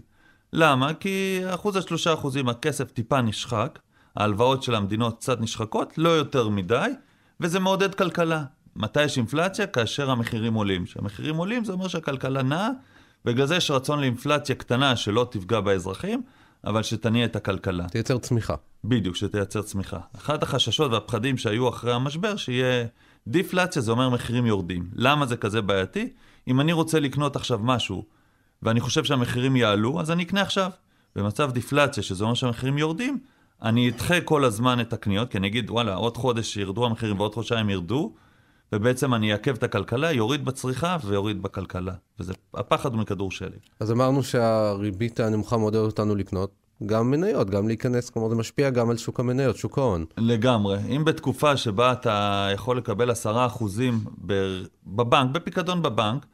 למה? 0.52 0.94
כי 0.94 1.40
אחוז 1.46 1.76
עד 1.76 1.82
שלושה 1.82 2.14
אחוזים 2.14 2.48
הכסף 2.48 2.90
טיפה 2.90 3.20
נשחק, 3.20 3.78
ההלוואות 4.16 4.62
של 4.62 4.74
המדינות 4.74 5.18
קצת 5.18 5.40
נשחקות, 5.40 5.98
לא 5.98 6.08
יותר 6.08 6.48
מדי, 6.48 6.90
וזה 7.40 7.60
מעודד 7.60 7.94
כלכלה. 7.94 8.44
מתי 8.76 9.02
יש 9.02 9.16
אינפלציה? 9.16 9.66
כאשר 9.66 10.10
המחירים 10.10 10.54
עולים. 10.54 10.84
כשהמחירים 10.84 11.36
עולים 11.36 11.64
זה 11.64 11.72
אומר 11.72 11.88
שהכלכלה 11.88 12.42
נעה, 12.42 12.68
ובגלל 13.24 13.46
זה 13.46 13.56
יש 13.56 13.70
רצון 13.70 14.00
לאינפלציה 14.00 14.54
קטנה 14.54 14.96
שלא 14.96 15.28
תפגע 15.30 15.60
באזרחים, 15.60 16.22
אבל 16.64 16.82
שתניע 16.82 17.24
את 17.24 17.36
הכלכלה. 17.36 17.88
תייצר 17.88 18.18
צמיחה. 18.18 18.54
בדיוק, 18.84 19.16
שתייצר 19.16 19.62
צמיחה. 19.62 19.98
אחד 20.16 20.42
החששות 20.42 20.92
והפחדים 20.92 21.38
שהיו 21.38 21.68
אחרי 21.68 21.92
המשבר, 21.92 22.36
שיהיה 22.36 22.86
דיפלציה, 23.26 23.82
זה 23.82 23.90
אומר 23.90 24.08
מחירים 24.08 24.46
יורדים. 24.46 24.90
למה 24.94 25.26
זה 25.26 25.36
כזה 25.36 25.60
בעייתי? 25.60 26.12
אם 26.48 26.60
אני 26.60 26.72
רוצה 26.72 27.00
לקנות 27.00 27.36
עכשיו 27.36 27.58
משהו, 27.62 28.04
ואני 28.62 28.80
חושב 28.80 29.04
שהמחירים 29.04 29.56
יעלו, 29.56 30.00
אז 30.00 30.10
אני 30.10 30.22
אקנה 30.22 30.42
עכשיו. 30.42 30.70
במצב 31.16 31.50
דיפלציה, 31.50 32.02
שזה 32.02 32.24
אומר 32.24 32.34
שהמחירים 32.34 32.78
יורדים, 32.78 33.18
אני 33.62 33.88
אדחה 33.90 34.20
כל 34.20 34.44
הזמן 34.44 34.80
את 34.80 34.92
הקניות, 34.92 35.30
כי 35.30 35.38
אני 35.38 35.46
אגיד, 35.46 35.70
וואלה, 35.70 35.94
עוד 35.94 36.16
חודש 36.16 36.56
ירדו 36.56 36.86
המחירים 36.86 37.20
ועוד 37.20 37.34
חודשיים 37.34 37.70
ירדו, 37.70 38.14
ובעצם 38.72 39.14
אני 39.14 39.32
אעכב 39.32 39.54
את 39.54 39.62
הכלכלה, 39.62 40.12
יוריד 40.12 40.44
בצריכה 40.44 40.96
ויוריד 41.04 41.42
בכלכלה. 41.42 41.94
וזה, 42.20 42.32
הפחד 42.54 42.92
הוא 42.92 43.00
מכדור 43.00 43.30
שלג. 43.30 43.58
אז 43.80 43.92
אמרנו 43.92 44.22
שהריבית 44.22 45.20
הנמוכה 45.20 45.56
מעודדת 45.56 45.80
אותנו 45.80 46.14
לקנות. 46.14 46.50
גם 46.86 47.10
מניות, 47.10 47.50
גם 47.50 47.68
להיכנס, 47.68 48.10
כלומר 48.10 48.28
זה 48.28 48.34
משפיע 48.34 48.70
גם 48.70 48.90
על 48.90 48.96
שוק 48.96 49.20
המניות, 49.20 49.56
שוק 49.56 49.78
ההון. 49.78 50.04
לגמרי. 50.18 50.78
אם 50.96 51.04
בתקופה 51.04 51.56
שבה 51.56 51.92
אתה 51.92 52.48
יכול 52.54 52.78
לקבל 52.78 53.10
עשרה 53.10 53.46
אחוזים 53.46 54.00
בבנק, 54.86 55.30
בפיקדון 55.30 55.82
בבנק, 55.82 56.26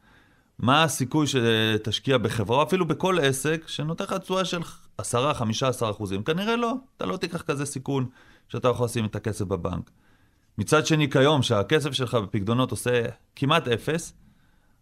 מה 0.59 0.83
הסיכוי 0.83 1.27
שתשקיע 1.27 2.17
בחברה, 2.17 2.57
או 2.57 2.63
אפילו 2.63 2.87
בכל 2.87 3.19
עסק, 3.19 3.63
שנותן 3.67 4.03
לך 4.03 4.13
תשואה 4.13 4.45
של 4.45 4.61
10-15 5.01 5.03
אחוזים? 5.89 6.23
כנראה 6.23 6.55
לא, 6.55 6.73
אתה 6.97 7.05
לא 7.05 7.17
תיקח 7.17 7.41
כזה 7.41 7.65
סיכון 7.65 8.05
שאתה 8.47 8.67
יכול 8.67 8.85
לשים 8.85 9.05
את 9.05 9.15
הכסף 9.15 9.45
בבנק. 9.45 9.91
מצד 10.57 10.85
שני, 10.85 11.09
כיום, 11.09 11.41
שהכסף 11.41 11.91
שלך 11.91 12.15
בפקדונות 12.15 12.71
עושה 12.71 13.01
כמעט 13.35 13.67
אפס, 13.67 14.13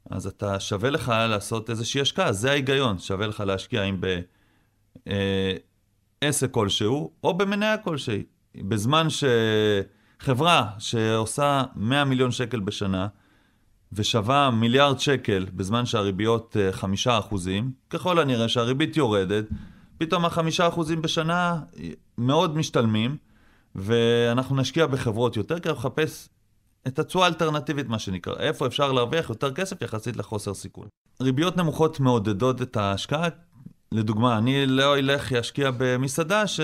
אז 0.10 0.28
אתה 0.28 0.60
שווה 0.60 0.90
לך 0.90 1.14
לעשות 1.30 1.70
איזושהי 1.70 2.02
השקעה, 2.02 2.34
זה 2.34 2.52
ההיגיון, 2.52 3.00
שווה 3.00 3.28
לך 3.28 3.40
להשקיע 3.40 3.84
אם 3.84 3.98
בעסק 6.22 6.52
כלשהו, 6.52 7.12
או 7.24 7.38
במניה 7.38 7.78
כלשהי. 7.78 8.24
בזמן 8.56 9.08
שחברה 10.20 10.70
שעושה 10.80 11.64
100 11.76 12.06
מיליון 12.06 12.32
שקל 12.32 12.60
בשנה, 12.60 13.08
ושווה 13.94 14.52
מיליארד 14.52 15.00
שקל 15.00 15.46
בזמן 15.54 15.86
שהריביות 15.86 16.58
אה, 16.60 16.72
חמישה 16.72 17.20
אחוזים, 17.20 17.72
ככל 17.90 18.20
הנראה 18.20 18.50
שהריבית 18.50 18.98
יורדת, 18.98 19.46
פתאום 19.98 20.26
החמישה 20.26 20.68
אחוזים 20.68 21.02
בשנה 21.02 21.60
מאוד 22.18 22.58
משתלמים, 22.58 23.18
ואנחנו 23.76 24.56
נשקיע 24.56 24.88
בחברות 24.88 25.38
יותר, 25.38 25.60
כי 25.60 25.70
אנחנו 25.70 25.90
נחפש 25.90 26.30
את 26.88 27.00
התשואה 27.00 27.26
האלטרנטיבית, 27.26 27.88
מה 27.88 28.00
שנקרא, 28.00 28.36
איפה 28.40 28.68
אפשר 28.68 28.92
להרוויח 28.92 29.30
יותר 29.30 29.54
כסף 29.54 29.82
יחסית 29.82 30.18
לחוסר 30.18 30.54
סיכון. 30.54 30.88
ריביות 31.22 31.58
נמוכות 31.58 32.00
מעודדות 32.00 32.62
את 32.62 32.78
ההשקעה. 32.78 33.28
לדוגמה, 33.92 34.38
אני 34.38 34.66
לא 34.66 34.98
אלך 34.98 35.32
להשקיע 35.32 35.72
במסעדה 35.78 36.48
ש... 36.48 36.60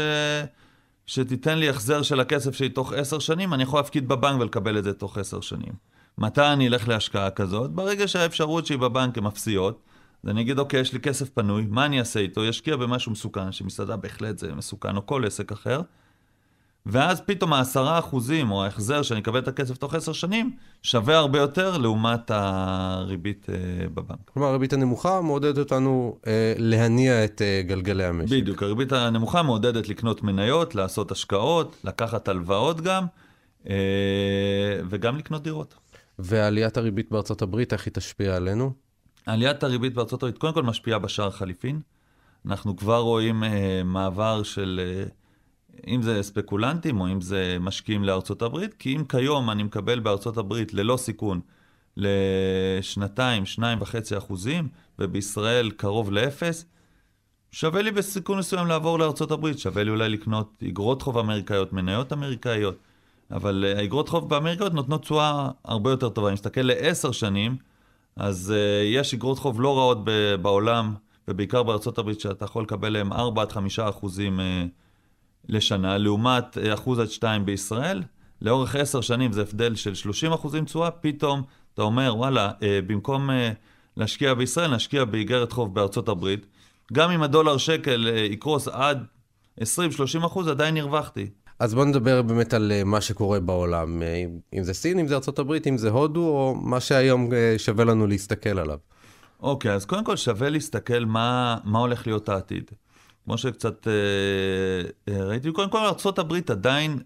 שתיתן 1.06 1.58
לי 1.58 1.70
החזר 1.70 2.02
של 2.02 2.20
הכסף 2.20 2.56
שלי 2.56 2.70
תוך 2.70 2.94
עשר 2.94 3.20
שנים, 3.20 3.54
אני 3.54 3.64
יכול 3.64 3.80
להפקיד 3.80 4.08
בבנק 4.08 4.42
ולקבל 4.42 4.78
את 4.78 4.84
זה 4.84 4.94
תוך 4.94 5.18
עשר 5.18 5.42
שנים. 5.42 5.74
מתי 6.18 6.42
אני 6.42 6.68
אלך 6.68 6.88
להשקעה 6.88 7.30
כזאת? 7.30 7.72
ברגע 7.72 8.08
שהאפשרות 8.08 8.66
שהיא 8.66 8.78
בבנק 8.78 9.18
הן 9.18 9.26
אפסיות, 9.26 9.82
אז 10.24 10.30
אני 10.30 10.42
אגיד, 10.42 10.60
אוקיי, 10.60 10.80
יש 10.80 10.94
לי 10.94 11.00
כסף 11.00 11.30
פנוי, 11.30 11.66
מה 11.70 11.86
אני 11.86 12.00
אעשה 12.00 12.20
איתו? 12.20 12.46
ישקיע 12.46 12.76
במשהו 12.76 13.12
מסוכן, 13.12 13.52
שמסעדה 13.52 13.96
בהחלט 13.96 14.38
זה 14.38 14.56
מסוכן, 14.56 14.96
או 14.96 15.06
כל 15.06 15.26
עסק 15.26 15.52
אחר. 15.52 15.82
ואז 16.86 17.22
פתאום 17.22 17.54
העשרה 17.54 18.00
אחוזים, 18.00 18.52
או 18.52 18.64
ההחזר 18.64 19.02
שאני 19.02 19.20
אקבל 19.20 19.40
את 19.40 19.48
הכסף 19.48 19.78
תוך 19.78 19.94
עשר 19.94 20.14
שנים, 20.14 20.52
שווה 20.84 21.18
הרבה 21.18 21.40
יותר 21.40 21.78
לעומת 21.78 22.32
הריבית 22.32 23.48
אה, 23.50 23.88
בבנק. 23.94 24.32
כלומר, 24.34 24.50
הריבית 24.50 24.74
הנמוכה 24.74 25.22
מעודדת 25.22 25.58
אותנו 25.58 26.18
אה, 26.28 26.54
להניע 26.58 27.26
את 27.26 27.42
אה, 27.42 27.62
גלגלי 27.66 28.04
המשק. 28.06 28.32
בדיוק, 28.32 28.64
הריבית 28.64 28.92
הנמוכה 28.92 29.44
מעודדת 29.44 29.90
לקנות 29.90 30.24
מניות, 30.24 30.76
לעשות 30.76 31.12
השקעות, 31.12 31.76
לקחת 31.84 32.28
הלוואות 32.28 32.82
גם, 32.82 33.06
אה, 33.70 33.76
וגם 34.90 35.18
לקנות 35.18 35.44
דירות. 35.44 35.76
ועליית 36.20 36.78
הריבית 36.78 37.12
בארצות 37.12 37.42
הברית, 37.42 37.74
איך 37.74 37.86
היא 37.86 37.94
תשפיע 37.94 38.36
עלינו? 38.36 38.74
עליית 39.26 39.64
הריבית 39.64 39.94
בארצות 39.94 40.24
הברית 40.24 40.38
קודם 40.38 40.54
כל 40.54 40.64
משפיעה 40.64 41.00
בשער 41.00 41.32
חליפין. 41.32 41.82
אנחנו 42.46 42.76
כבר 42.76 43.00
רואים 43.00 43.44
אה, 43.44 43.82
מעבר 43.86 44.44
של, 44.44 44.82
אה, 44.84 45.04
אם 45.88 46.02
זה 46.02 46.24
ספקולנטים 46.24 47.02
או 47.02 47.08
אם 47.08 47.22
זה 47.22 47.58
משקיעים 47.60 48.04
לארצות 48.04 48.42
הברית, 48.42 48.74
כי 48.74 48.96
אם 48.96 49.04
כיום 49.04 49.50
אני 49.50 49.64
מקבל 49.64 50.00
בארצות 50.00 50.38
הברית 50.38 50.74
ללא 50.74 50.98
סיכון 50.98 51.40
לשנתיים, 51.98 53.46
שניים 53.46 53.82
וחצי 53.82 54.18
אחוזים, 54.18 54.68
ובישראל 55.00 55.72
קרוב 55.72 56.12
לאפס, 56.12 56.66
שווה 57.52 57.82
לי 57.82 57.92
בסיכון 57.92 58.38
מסוים 58.38 58.68
לעבור 58.68 59.00
לארצות 59.00 59.32
הברית, 59.32 59.60
שווה 59.60 59.84
לי 59.84 59.90
אולי 59.92 60.10
לקנות 60.10 60.64
אגרות 60.68 61.02
חוב 61.02 61.18
אמריקאיות, 61.18 61.74
מניות 61.74 62.14
אמריקאיות. 62.14 62.78
אבל 63.32 63.66
אה, 63.68 63.80
האגרות 63.80 64.10
חוב 64.10 64.30
באמריקות 64.30 64.74
נותנות 64.74 65.02
תשואה 65.02 65.50
הרבה 65.66 65.90
יותר 65.90 66.10
טובה. 66.10 66.28
אם 66.28 66.34
נסתכל 66.34 66.62
לעשר 66.62 67.12
שנים, 67.12 67.58
אז 68.16 68.54
uh, 68.56 68.84
יש 68.86 69.14
אגרות 69.14 69.40
חוב 69.40 69.62
לא 69.62 69.78
רעות 69.78 69.98
בעולם, 70.42 70.94
ובעיקר 71.28 71.64
בארצות 71.64 71.98
הברית, 71.98 72.20
שאתה 72.20 72.46
יכול 72.46 72.64
לקבל 72.64 72.90
להם 72.90 73.14
4 73.14 73.42
עד 73.42 73.52
5 73.52 73.80
אחוזים 73.80 74.40
uh, 74.40 74.44
לשנה, 75.48 75.98
לעומת 75.98 76.58
uh, 76.58 76.74
אחוז 76.74 77.00
עד 77.00 77.10
2 77.10 77.46
בישראל. 77.46 78.04
לאורך 78.42 78.76
עשר 78.76 79.02
שנים 79.02 79.32
זה 79.32 79.42
הבדל 79.42 79.76
של 79.76 79.94
30 79.94 80.34
אחוזים 80.34 80.66
תשואה, 80.66 80.92
פתאום 80.92 81.44
אתה 81.74 81.82
אומר, 81.82 82.14
וואלה, 82.18 82.52
uh, 82.60 82.64
במקום 82.88 83.30
uh, 83.30 83.34
להשקיע 83.98 84.34
בישראל, 84.34 84.76
נשקיע 84.76 85.06
באיגרת 85.06 85.52
חוב 85.52 85.76
בארצות 85.76 86.10
הברית. 86.10 86.46
גם 86.94 87.12
אם 87.12 87.24
הדולר 87.24 87.58
שקל 87.58 88.08
יקרוס 88.32 88.68
עד 88.68 89.06
20-30 89.60 89.64
אחוז, 90.26 90.48
עדיין 90.48 90.78
הרווחתי. 90.78 91.30
אז 91.60 91.74
בואו 91.74 91.86
נדבר 91.86 92.22
באמת 92.22 92.54
על 92.54 92.72
אה, 92.72 92.84
מה 92.84 93.02
שקורה 93.02 93.40
בעולם, 93.40 94.04
אה, 94.04 94.24
אם 94.54 94.64
זה 94.64 94.74
סין, 94.74 95.00
אם 95.00 95.08
זה 95.08 95.16
ארה"ב, 95.16 95.54
אם 95.68 95.78
זה 95.78 95.90
הודו, 95.90 96.22
או 96.22 96.56
מה 96.56 96.80
שהיום 96.80 97.34
אה, 97.34 97.56
שווה 97.58 97.86
לנו 97.86 98.08
להסתכל 98.08 98.60
עליו. 98.60 98.78
אוקיי, 99.40 99.72
okay, 99.72 99.74
אז 99.74 99.86
קודם 99.86 100.04
כל 100.04 100.18
שווה 100.18 100.50
להסתכל 100.50 101.06
מה, 101.06 101.58
מה 101.64 101.80
הולך 101.80 102.08
להיות 102.08 102.30
העתיד. 102.30 102.72
כמו 103.26 103.38
שקצת 103.38 103.88
אה, 103.88 105.24
ראיתי, 105.26 105.52
קודם 105.52 105.70
כל 105.70 105.78
ארה"ב 105.78 106.52
עדיין, 106.52 107.00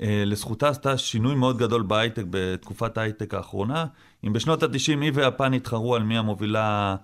אה, 0.00 0.22
לזכותה 0.26 0.68
עשתה 0.68 0.98
שינוי 0.98 1.34
מאוד 1.34 1.58
גדול 1.58 1.82
בהייטק 1.82 2.24
בתקופת 2.30 2.98
ההייטק 2.98 3.34
האחרונה. 3.34 3.86
אם 4.26 4.32
בשנות 4.32 4.62
ה-90 4.62 5.00
היא 5.00 5.10
ויפן 5.14 5.54
התחרו 5.54 5.96
על 5.96 6.02
מי 6.02 6.18
המובילה 6.18 6.96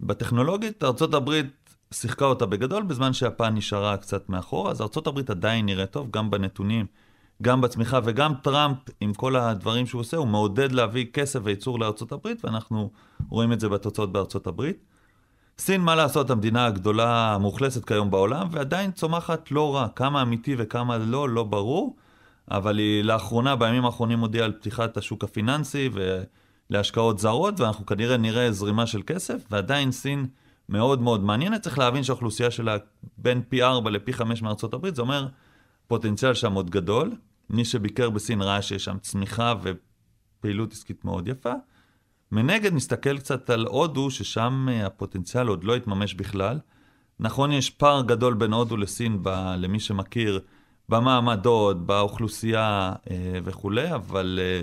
בטכנולוגית, 0.00 0.84
ארה"ב 0.84 1.30
שיחקה 1.94 2.24
אותה 2.24 2.46
בגדול, 2.46 2.82
בזמן 2.82 3.12
שיפן 3.12 3.54
נשארה 3.54 3.96
קצת 3.96 4.28
מאחור, 4.28 4.70
אז 4.70 4.80
ארה"ב 4.80 5.30
עדיין 5.30 5.66
נראית 5.66 5.90
טוב, 5.90 6.10
גם 6.10 6.30
בנתונים, 6.30 6.86
גם 7.42 7.60
בצמיחה, 7.60 8.00
וגם 8.04 8.32
טראמפ, 8.42 8.78
עם 9.00 9.14
כל 9.14 9.36
הדברים 9.36 9.86
שהוא 9.86 10.00
עושה, 10.00 10.16
הוא 10.16 10.26
מעודד 10.26 10.72
להביא 10.72 11.06
כסף 11.12 11.40
וייצור 11.42 11.80
לארה"ב, 11.80 12.28
ואנחנו 12.44 12.90
רואים 13.28 13.52
את 13.52 13.60
זה 13.60 13.68
בתוצאות 13.68 14.12
בארה"ב. 14.12 14.62
סין, 15.58 15.80
מה 15.80 15.94
לעשות, 15.94 16.30
המדינה 16.30 16.66
הגדולה 16.66 17.34
המאוכלסת 17.34 17.84
כיום 17.84 18.10
בעולם, 18.10 18.48
ועדיין 18.50 18.92
צומחת 18.92 19.50
לא 19.50 19.74
רע. 19.74 19.88
כמה 19.96 20.22
אמיתי 20.22 20.54
וכמה 20.58 20.98
לא, 20.98 21.28
לא 21.28 21.44
ברור, 21.44 21.96
אבל 22.50 22.78
היא 22.78 23.04
לאחרונה, 23.04 23.56
בימים 23.56 23.84
האחרונים 23.84 24.20
הודיעה 24.20 24.44
על 24.44 24.52
פתיחת 24.52 24.96
השוק 24.96 25.24
הפיננסי 25.24 25.90
ולהשקעות 26.70 27.18
זרות, 27.18 27.60
ואנחנו 27.60 27.86
כנראה 27.86 28.16
נראה 28.16 28.52
זרימה 28.52 28.86
של 28.86 29.02
כסף, 29.06 29.42
ועדיין 29.50 29.92
סין... 29.92 30.26
מאוד 30.68 31.02
מאוד 31.02 31.24
מעניינת. 31.24 31.62
צריך 31.62 31.78
להבין 31.78 32.02
שהאוכלוסייה 32.02 32.50
שלה 32.50 32.76
בין 33.18 33.42
פי 33.48 33.62
4 33.62 33.90
לפי 33.90 34.12
5 34.12 34.42
מארצות 34.42 34.74
הברית, 34.74 34.94
זה 34.96 35.02
אומר 35.02 35.28
פוטנציאל 35.86 36.34
שם 36.34 36.52
עוד 36.52 36.70
גדול. 36.70 37.16
מי 37.50 37.64
שביקר 37.64 38.10
בסין 38.10 38.42
ראה 38.42 38.62
שיש 38.62 38.84
שם 38.84 38.98
צמיחה 38.98 39.54
ופעילות 39.62 40.72
עסקית 40.72 41.04
מאוד 41.04 41.28
יפה. 41.28 41.52
מנגד 42.32 42.74
נסתכל 42.74 43.18
קצת 43.18 43.50
על 43.50 43.66
הודו, 43.66 44.10
ששם 44.10 44.66
אה, 44.70 44.86
הפוטנציאל 44.86 45.48
עוד 45.48 45.64
לא 45.64 45.76
התממש 45.76 46.14
בכלל. 46.14 46.58
נכון, 47.20 47.52
יש 47.52 47.70
פער 47.70 48.02
גדול 48.02 48.34
בין 48.34 48.52
הודו 48.52 48.76
לסין, 48.76 49.22
ב, 49.22 49.28
למי 49.58 49.80
שמכיר, 49.80 50.40
במעמדות, 50.88 51.86
באוכלוסייה 51.86 52.92
אה, 53.10 53.38
וכולי, 53.44 53.94
אבל 53.94 54.40
אה, 54.42 54.62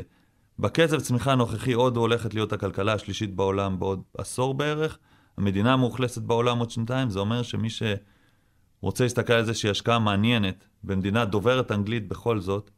בקצב 0.59 0.99
צמיחה 0.99 1.31
הנוכחי 1.31 1.73
הודו 1.73 1.99
הולכת 1.99 2.33
להיות 2.33 2.53
הכלכלה 2.53 2.93
השלישית 2.93 3.35
בעולם 3.35 3.79
בעוד 3.79 4.01
עשור 4.17 4.53
בערך. 4.53 4.97
המדינה 5.37 5.73
המאוכלסת 5.73 6.21
בעולם 6.21 6.59
עוד 6.59 6.71
שנתיים, 6.71 7.09
זה 7.09 7.19
אומר 7.19 7.43
שמי 7.43 7.67
שרוצה 7.69 9.03
להסתכל 9.03 9.33
על 9.33 9.39
איזושהי 9.39 9.69
השקעה 9.69 9.99
מעניינת 9.99 10.67
במדינה 10.83 11.25
דוברת 11.25 11.71
אנגלית 11.71 12.07
בכל 12.07 12.39
זאת, 12.39 12.71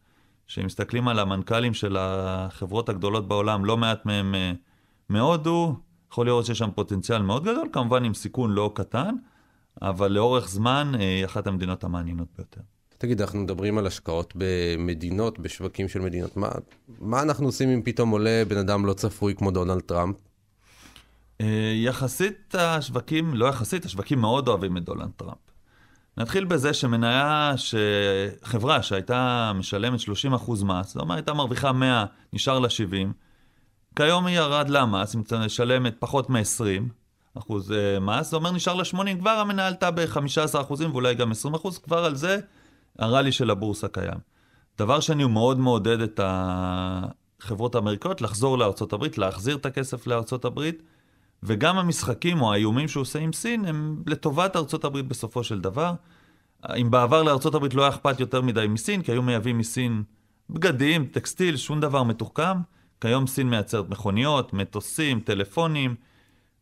שמסתכלים 0.48 1.08
על 1.08 1.20
המנכ"לים 1.20 1.74
של 1.74 1.98
החברות 2.00 2.90
הגדולות 2.90 3.28
בעולם, 3.28 3.66
לא 3.66 3.78
מעט 3.78 4.06
מהם 4.06 4.36
אה, 4.36 4.52
מהודו, 5.10 5.76
יכול 6.12 6.26
לראות 6.26 6.46
שיש 6.46 6.58
שם 6.58 6.70
פוטנציאל 6.76 7.22
מאוד 7.22 7.44
גדול, 7.44 7.70
כמובן 7.72 8.04
עם 8.04 8.14
סיכון 8.14 8.52
לא 8.52 8.72
קטן, 8.76 9.16
אבל 9.82 10.12
לאורך 10.12 10.50
זמן 10.50 10.92
אה, 10.96 11.00
היא 11.00 11.26
אחת 11.26 11.48
המדינות 11.48 11.84
המעניינות 11.84 12.28
ביותר. 12.38 12.62
תגיד, 12.98 13.22
אנחנו 13.22 13.40
מדברים 13.40 13.78
על 13.78 13.88
השקעות 13.88 14.34
במדינות, 14.36 15.40
בשווקים 15.40 15.88
של 15.88 16.00
מדינות. 16.00 16.38
מה, 16.38 16.50
מה 17.00 17.22
אנחנו 17.22 17.46
עושים 17.46 17.70
אם 17.70 17.82
פתאום 17.82 18.10
עולה 18.10 18.44
בן 18.48 18.58
אדם 18.58 18.86
לא 18.86 18.94
צפוי 18.94 19.36
כמו 19.36 19.52
דונלד 19.52 19.82
טראמפ? 19.82 20.16
אה, 21.42 21.74
יחסית 21.76 22.56
השווקים, 22.56 23.34
לא 23.34 23.46
יחסית, 23.46 23.86
השווקים 23.86 24.20
מאוד 24.20 24.48
אוהבים 24.48 24.78
את 24.78 24.84
דולנד 24.84 25.12
טראמפ. 25.18 25.38
נתחיל 26.18 26.46
בזה 26.46 26.74
שמניה, 26.74 27.54
חברה 28.44 28.84
שהייתה 28.84 29.52
משלמת 29.56 30.00
30% 30.00 30.04
מס, 30.64 30.88
זאת 30.88 30.98
אומרת 30.98 31.18
הייתה 31.18 31.34
מרוויחה 31.34 31.72
100, 31.72 32.06
נשאר 32.34 32.60
לה 32.60 32.70
70, 32.70 33.14
כיום 33.98 34.26
היא 34.26 34.38
ירד 34.38 34.70
למס, 34.70 35.16
היא 35.16 35.40
משלמת 35.46 35.96
פחות 36.00 36.30
מ-20 36.30 36.84
אחוז 37.38 37.72
אה, 37.72 38.00
מס, 38.00 38.30
זה 38.32 38.36
אומר 38.36 38.52
נשאר 38.52 38.74
לה 38.74 38.86
80, 38.86 39.20
כבר 39.20 39.30
המניה 39.30 39.68
עלתה 39.68 39.92
ב-15 39.92 40.62
אחוזים 40.62 40.92
ואולי 40.92 41.16
גם 41.16 41.32
20 41.32 41.54
אחוז, 41.54 41.78
כבר 41.78 42.06
על 42.06 42.16
זה 42.16 42.40
הראלי 43.00 43.32
של 43.32 43.50
הבורסה 43.50 43.88
קיים. 43.88 44.18
דבר 44.78 45.00
שני, 45.00 45.24
הוא 45.24 45.32
מאוד 45.32 45.60
מעודד 45.60 46.02
את 46.02 46.20
החברות 46.24 47.76
האמריקאיות 47.76 48.22
לחזור 48.22 48.58
לארצות 48.58 48.94
הברית, 48.94 49.18
להחזיר 49.18 49.56
את 49.56 49.66
הכסף 49.66 50.08
לארצות 50.08 50.46
הברית. 50.46 50.84
וגם 51.44 51.78
המשחקים 51.78 52.42
או 52.42 52.54
האיומים 52.54 52.88
שהוא 52.88 53.02
עושה 53.02 53.20
עם 53.20 53.34
סין 53.34 53.66
הם 53.66 54.04
לטובת 54.06 54.56
ארצות 54.56 54.86
הברית 54.86 55.08
בסופו 55.08 55.44
של 55.44 55.62
דבר. 55.62 55.94
אם 56.78 56.92
בעבר 56.92 57.24
לארצות 57.24 57.56
הברית 57.56 57.74
לא 57.74 57.82
היה 57.82 57.90
אכפת 57.90 58.20
יותר 58.20 58.42
מדי 58.42 58.68
מסין, 58.70 59.02
כי 59.02 59.12
היו 59.12 59.22
מייבאים 59.22 59.58
מסין 59.58 60.04
בגדים, 60.50 61.06
טקסטיל, 61.06 61.58
שום 61.58 61.80
דבר 61.80 62.04
מתוחכם, 62.04 62.58
כיום 63.02 63.28
סין 63.28 63.50
מייצרת 63.50 63.90
מכוניות, 63.90 64.54
מטוסים, 64.54 65.20
טלפונים, 65.20 65.96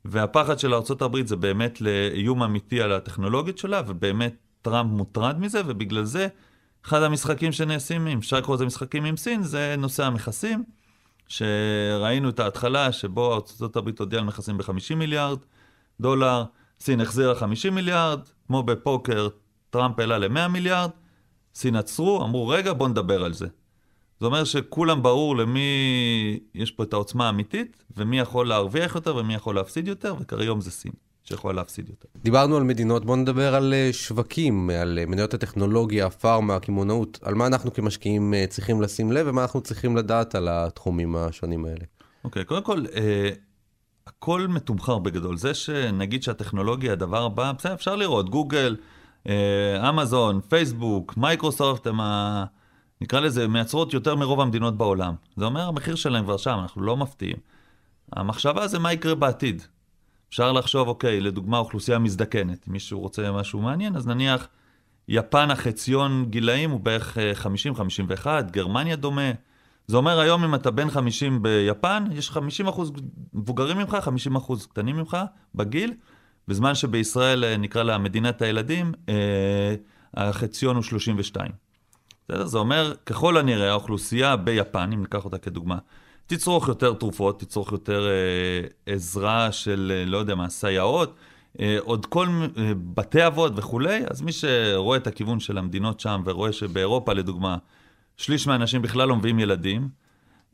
והפחד 0.06 0.60
של 0.60 0.74
ארה"ב 0.74 1.25
זה 1.25 1.36
באמת 1.36 1.82
לאיום 1.82 2.44
אמיתי 2.44 2.82
על 2.82 2.92
הטכנולוגיות 2.92 3.58
שלה, 3.58 3.82
ובאמת 3.88 4.36
טראמפ 4.62 4.92
מוטרד 4.92 5.39
מזה, 5.39 5.62
ובגלל 5.65 6.04
זה 6.04 6.27
אחד 6.86 7.04
המשחקים 7.04 7.51
שנעשים, 7.51 8.08
אם 8.08 8.18
אפשר 8.18 8.38
לקרוא 8.38 8.56
לזה 8.56 8.65
משחקים 8.65 9.06
עם 9.06 9.18
סין, 9.18 9.44
זה 9.44 9.75
נושא 9.77 10.06
המכסים, 10.06 10.63
שראינו 11.27 12.30
את 12.30 12.39
ההתחלה 12.39 12.92
שבו 12.92 13.34
ארה"ב 13.34 13.89
הודיעה 14.00 14.22
על 14.22 14.27
מכסים 14.27 14.58
ב-50 14.58 14.96
מיליארד 14.96 15.39
דולר, 16.00 16.44
סין 16.80 17.01
החזירה 17.01 17.36
50 17.36 17.75
מיליארד, 17.75 18.20
כמו 18.48 18.63
בפוקר, 18.63 19.27
טראמפ 19.70 20.00
העלה 20.00 20.18
ל-100 20.18 20.48
מיליארד, 20.48 20.89
סין 21.56 21.75
עצרו, 21.75 22.24
אמרו, 22.24 22.48
רגע, 22.48 22.74
בואו 22.74 22.89
נדבר 22.89 23.24
על 23.24 23.34
זה. 23.34 23.48
זה 24.20 24.26
אומר 24.26 24.44
שכולם 24.44 25.04
ברור 25.04 25.38
למי 25.38 25.70
יש 26.56 26.72
פה 26.72 26.84
את 26.84 26.94
העוצמה 26.94 27.26
האמיתית, 27.26 27.84
ומי 27.98 28.20
יכול 28.20 28.48
להרוויח 28.48 28.96
יותר 28.96 29.16
ומי 29.16 29.36
יכול 29.36 29.56
להפסיד 29.56 29.88
יותר, 29.88 30.16
וכיום 30.20 30.62
זה 30.62 30.72
סין. 30.72 30.92
שיכולה 31.24 31.54
להפסיד 31.54 31.90
יותר. 31.90 32.08
דיברנו 32.24 32.58
על 32.58 32.64
מדינות, 32.64 33.06
בואו 33.06 33.18
נדבר 33.18 33.56
על 33.56 33.74
אה, 33.74 33.90
שווקים, 33.92 34.70
על 34.70 35.00
אה, 35.02 35.06
מניות 35.06 35.34
הטכנולוגיה, 35.34 36.06
הפארמה, 36.06 36.56
הקמעונאות, 36.56 37.20
על 37.24 37.36
מה 37.36 37.48
אנחנו 37.48 37.74
כמשקיעים 37.74 38.34
אה, 38.34 38.46
צריכים 38.50 38.82
לשים 38.82 39.12
לב 39.12 39.28
ומה 39.30 39.42
אנחנו 39.42 39.62
צריכים 39.62 39.98
לדעת 39.98 40.36
על 40.36 40.48
התחומים 40.52 41.16
השונים 41.16 41.66
האלה. 41.66 41.86
אוקיי, 42.24 42.42
okay, 42.42 42.46
קודם 42.46 42.64
כל, 42.64 42.86
אה, 42.96 43.30
הכל 44.08 44.48
מתומחר 44.50 45.00
בגדול. 45.00 45.38
זה 45.38 45.54
שנגיד 45.54 46.24
שהטכנולוגיה 46.24 46.94
הדבר 46.94 47.24
הבא, 47.24 47.52
בסדר, 47.52 47.74
אפשר 47.74 47.96
לראות, 47.96 48.30
גוגל, 48.30 48.76
אה, 49.30 49.90
אמזון, 49.90 50.42
פייסבוק, 50.50 51.18
מייקרוסופט, 51.18 51.88
הם 51.88 52.02
ה... 52.02 52.46
נקרא 53.02 53.20
לזה, 53.20 53.48
מייצרות 53.48 53.94
יותר 53.94 54.16
מרוב 54.16 54.42
המדינות 54.42 54.78
בעולם. 54.78 55.14
זה 55.36 55.46
אומר, 55.46 55.68
המחיר 55.68 55.96
שלהם 55.96 56.24
כבר 56.24 56.38
שם, 56.38 56.58
אנחנו 56.62 56.82
לא 56.82 56.98
מפתיעים. 56.98 57.38
המחשבה 58.14 58.68
זה 58.68 58.80
מה 58.80 58.94
יקרה 58.94 59.16
בעתיד. 59.16 59.64
אפשר 60.30 60.52
לחשוב, 60.52 60.88
אוקיי, 60.88 61.20
לדוגמה 61.22 61.58
אוכלוסייה 61.58 62.00
מזדקנת, 62.00 62.68
אם 62.68 62.74
מישהו 62.74 63.00
רוצה 63.00 63.32
משהו 63.32 63.62
מעניין, 63.62 63.96
אז 63.96 64.08
נניח 64.08 64.48
יפן 65.08 65.52
החציון 65.52 66.25
גילאים 66.30 66.72
הוא 66.72 66.80
בערך 66.80 67.18
50-51, 68.24 68.28
אה, 68.28 68.42
גרמניה 68.42 68.96
דומה. 68.96 69.32
זה 69.88 69.98
אומר 69.98 70.20
היום 70.20 70.44
אם 70.44 70.56
אתה 70.56 70.72
בן 70.72 70.90
50 70.90 71.42
ביפן, 71.42 72.04
יש 72.12 72.30
50 72.32 72.68
אחוז 72.68 72.92
מבוגרים 73.34 73.78
ממך, 73.78 73.98
50 74.02 74.36
אחוז 74.36 74.66
קטנים 74.66 74.96
ממך 74.96 75.18
בגיל, 75.56 75.94
בזמן 76.48 76.75
שבישראל 76.75 77.44
אה, 77.44 77.58
נקרא 77.58 77.84
לה 77.84 77.98
מדינת 77.98 78.42
הילדים, 78.42 78.94
אה, 79.10 79.75
החציון 80.14 80.75
הוא 80.75 80.84
32. 80.84 81.65
זה 82.29 82.58
אומר, 82.58 82.94
ככל 83.05 83.38
הנראה, 83.38 83.72
האוכלוסייה 83.72 84.36
ביפן, 84.36 84.89
אם 84.94 85.01
ניקח 85.01 85.25
אותה 85.25 85.38
כדוגמה, 85.38 85.77
תצרוך 86.27 86.67
יותר 86.67 86.94
תרופות, 86.94 87.39
תצרוך 87.39 87.72
יותר 87.72 88.08
אה, 88.08 88.94
עזרה 88.94 89.51
של, 89.51 89.91
אה, 89.96 90.05
לא 90.05 90.17
יודע 90.17 90.36
מה, 90.36 90.50
סייעות, 90.50 91.15
אה, 91.60 91.77
עוד 91.79 92.05
כל 92.05 92.27
אה, 92.58 92.72
בתי 92.94 93.27
אבות 93.27 93.53
וכולי, 93.55 94.03
אז 94.10 94.22
מי 94.22 94.32
שרואה 94.32 94.98
את 94.98 95.08
הכיוון 95.08 95.39
של 95.39 95.58
המדינות 95.58 96.00
שם 96.00 96.22
ורואה 96.25 96.53
שבאירופה, 96.53 97.13
לדוגמה, 97.13 97.58
שליש 98.17 98.48
מהאנשים 98.48 98.82
בכלל 98.82 99.08
לא 99.08 99.15
מביאים 99.15 99.39
ילדים, 99.39 99.89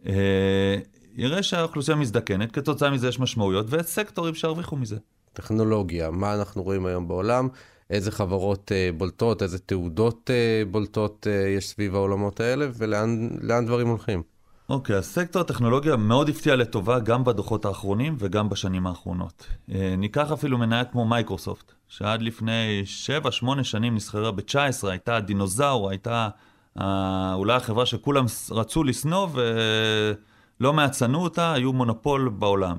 אה, 0.05 0.77
יראה 1.15 1.43
שהאוכלוסייה 1.43 1.97
מזדקנת, 1.97 2.51
כתוצאה 2.51 2.89
מזה 2.89 3.07
יש 3.07 3.19
משמעויות, 3.19 3.65
ויש 3.69 3.85
סקטורים 3.85 4.35
שהרוויחו 4.35 4.75
מזה. 4.75 4.97
טכנולוגיה, 5.33 6.11
מה 6.11 6.33
אנחנו 6.33 6.63
רואים 6.63 6.85
היום 6.85 7.07
בעולם, 7.07 7.47
איזה 7.91 8.11
חברות 8.11 8.71
אה, 8.71 8.89
בולטות, 8.97 9.43
איזה 9.43 9.59
תעודות 9.59 10.29
אה, 10.33 10.63
בולטות 10.71 11.27
אה, 11.29 11.49
יש 11.49 11.67
סביב 11.67 11.95
העולמות 11.95 12.39
האלה, 12.39 12.67
ולאן 12.77 13.65
דברים 13.65 13.87
הולכים. 13.87 14.23
אוקיי, 14.69 14.95
okay, 14.95 14.99
אז 14.99 15.05
סקטור 15.05 15.41
הטכנולוגיה 15.41 15.95
מאוד 15.95 16.29
הפתיע 16.29 16.55
לטובה 16.55 16.99
גם 16.99 17.23
בדוחות 17.23 17.65
האחרונים 17.65 18.15
וגם 18.19 18.49
בשנים 18.49 18.87
האחרונות. 18.87 19.47
ניקח 19.97 20.31
אפילו 20.31 20.57
מניה 20.57 20.85
כמו 20.85 21.05
מייקרוסופט, 21.05 21.71
שעד 21.87 22.21
לפני 22.21 22.83
7-8 23.43 23.63
שנים 23.63 23.95
נסחרה 23.95 24.31
ב-19, 24.31 24.87
הייתה 24.87 25.19
דינוזאור, 25.19 25.89
הייתה 25.89 26.29
אה, 26.79 27.33
אולי 27.33 27.53
החברה 27.53 27.85
שכולם 27.85 28.25
רצו 28.51 28.83
לשנוא 28.83 29.27
ולא 29.33 30.73
מעט 30.73 30.93
שנאו 30.93 31.23
אותה, 31.23 31.53
היו 31.53 31.73
מונופול 31.73 32.29
בעולם. 32.29 32.77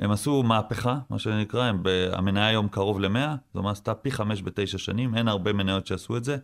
הם 0.00 0.10
עשו 0.10 0.42
מהפכה, 0.42 0.98
מה 1.10 1.18
שנקרא, 1.18 1.64
הם, 1.64 1.82
המניה 2.12 2.46
היום 2.46 2.68
קרוב 2.68 3.00
ל-100, 3.00 3.18
זאת 3.46 3.56
אומרת, 3.56 3.72
עשתה 3.72 3.94
פי 3.94 4.10
5 4.10 4.42
בתשע 4.42 4.78
שנים, 4.78 5.14
אין 5.14 5.28
הרבה 5.28 5.52
מניות 5.52 5.86
שעשו 5.86 6.16
את 6.16 6.24
זה. 6.24 6.36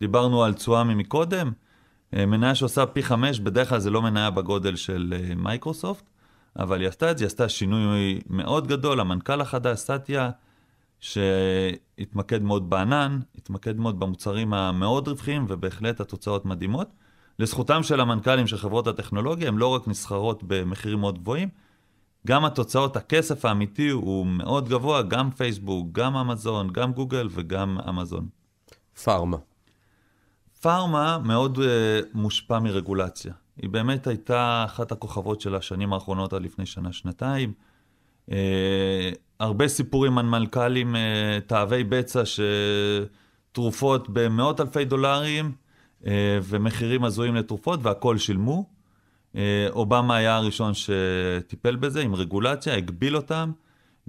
דיברנו 0.00 0.44
על 0.44 0.54
תשואה 0.54 0.84
ממקודם, 0.84 1.52
אה, 2.14 2.26
מניה 2.26 2.54
שעושה 2.54 2.86
פי 2.86 3.02
חמש, 3.02 3.40
בדרך 3.40 3.68
כלל 3.68 3.78
זה 3.78 3.90
לא 3.90 4.02
מניה 4.02 4.30
בגודל 4.30 4.76
של 4.76 5.14
אה, 5.16 5.34
מייקרוסופט, 5.34 6.04
אבל 6.58 6.80
היא 6.80 6.88
עשתה 6.88 7.10
את 7.10 7.18
זה, 7.18 7.24
היא 7.24 7.26
עשתה 7.26 7.48
שינוי 7.48 8.20
מאוד 8.30 8.66
גדול, 8.66 9.00
המנכ"ל 9.00 9.40
החדש, 9.40 9.78
סטיה, 9.78 10.30
שהתמקד 11.00 12.42
מאוד 12.42 12.70
בענן, 12.70 13.20
התמקד 13.38 13.76
מאוד 13.78 14.00
במוצרים 14.00 14.54
המאוד 14.54 15.08
רווחיים, 15.08 15.44
ובהחלט 15.48 16.00
התוצאות 16.00 16.44
מדהימות. 16.44 16.88
לזכותם 17.38 17.82
של 17.82 18.00
המנכ"לים 18.00 18.46
של 18.46 18.56
חברות 18.56 18.86
הטכנולוגיה, 18.86 19.48
הם 19.48 19.58
לא 19.58 19.66
רק 19.66 19.88
נסחרות 19.88 20.42
במחירים 20.46 21.00
מאוד 21.00 21.18
גבוהים, 21.18 21.48
גם 22.26 22.44
התוצאות, 22.44 22.96
הכסף 22.96 23.44
האמיתי 23.44 23.88
הוא 23.88 24.26
מאוד 24.26 24.68
גבוה, 24.68 25.02
גם 25.02 25.30
פייסבוק, 25.30 25.88
גם 25.92 26.16
אמזון, 26.16 26.72
גם 26.72 26.92
גוגל 26.92 27.28
וגם 27.30 27.78
אמזון. 27.88 28.28
פארמה. 29.04 29.36
פארמה 30.60 31.18
מאוד 31.24 31.58
uh, 31.58 31.60
מושפע 32.14 32.58
מרגולציה. 32.58 33.32
היא 33.56 33.70
באמת 33.70 34.06
הייתה 34.06 34.62
אחת 34.66 34.92
הכוכבות 34.92 35.40
של 35.40 35.54
השנים 35.54 35.92
האחרונות 35.92 36.32
עד 36.32 36.42
לפני 36.42 36.66
שנה-שנתיים. 36.66 37.52
Uh, 38.30 38.32
הרבה 39.40 39.68
סיפורים 39.68 40.18
על 40.18 40.26
מנכ"לים 40.26 40.94
uh, 40.94 40.98
תאבי 41.46 41.84
בצע 41.84 42.22
שתרופות 42.24 44.08
במאות 44.08 44.60
אלפי 44.60 44.84
דולרים 44.84 45.52
uh, 46.02 46.06
ומחירים 46.42 47.04
הזויים 47.04 47.34
לתרופות 47.34 47.80
והכל 47.82 48.18
שילמו. 48.18 48.77
Uh, 49.34 49.38
אובמה 49.70 50.16
היה 50.16 50.36
הראשון 50.36 50.72
שטיפל 50.74 51.76
בזה 51.76 52.00
עם 52.00 52.14
רגולציה, 52.14 52.74
הגביל 52.74 53.16
אותם. 53.16 53.52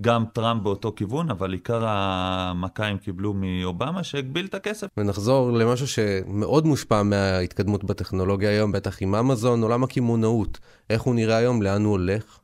גם 0.02 0.26
טראמפ 0.34 0.64
באותו 0.64 0.94
כיוון, 0.96 1.30
אבל 1.30 1.54
עיקר 1.54 1.86
המכה 1.88 2.86
הם 2.86 2.98
קיבלו 2.98 3.34
מאובמה, 3.34 4.04
שהגביל 4.04 4.46
את 4.46 4.54
הכסף. 4.54 4.88
ונחזור 4.98 5.52
למשהו 5.52 5.88
שמאוד 5.88 6.66
מושפע 6.66 7.04
מההתקדמות 7.04 7.84
בטכנולוגיה 7.84 8.50
היום, 8.50 8.72
בטח 8.72 9.02
עם 9.02 9.16
אמזון, 9.16 9.64
עולם 9.64 9.84
הקמעונאות. 9.84 10.60
איך 10.90 11.02
הוא 11.02 11.16
נראה 11.16 11.38
היום, 11.38 11.62
לאן 11.62 11.84
הוא 11.84 11.92
הולך? 11.92 12.40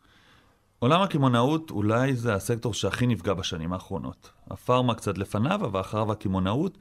עולם 0.79 1.01
הקמעונאות 1.01 1.71
אולי 1.71 2.15
זה 2.15 2.33
הסקטור 2.33 2.73
שהכי 2.73 3.07
נפגע 3.07 3.33
בשנים 3.33 3.73
האחרונות. 3.73 4.29
הפארמה 4.51 4.95
קצת 4.95 5.17
לפניו, 5.17 5.65
אבל 5.65 5.81
אחריו 5.81 6.11
הקמעונאות. 6.11 6.77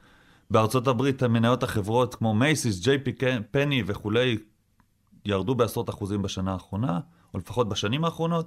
בארצות 0.50 0.88
הברית 0.88 1.22
מניות 1.22 1.62
החברות 1.62 2.14
כמו 2.14 2.35
מייסיס, 2.35 2.80
ג'יי 2.80 2.98
פי 2.98 3.12
פני 3.50 3.83
וכולי, 3.87 4.38
ירדו 5.24 5.54
בעשרות 5.54 5.90
אחוזים 5.90 6.22
בשנה 6.22 6.52
האחרונה, 6.52 7.00
או 7.34 7.38
לפחות 7.38 7.68
בשנים 7.68 8.04
האחרונות. 8.04 8.46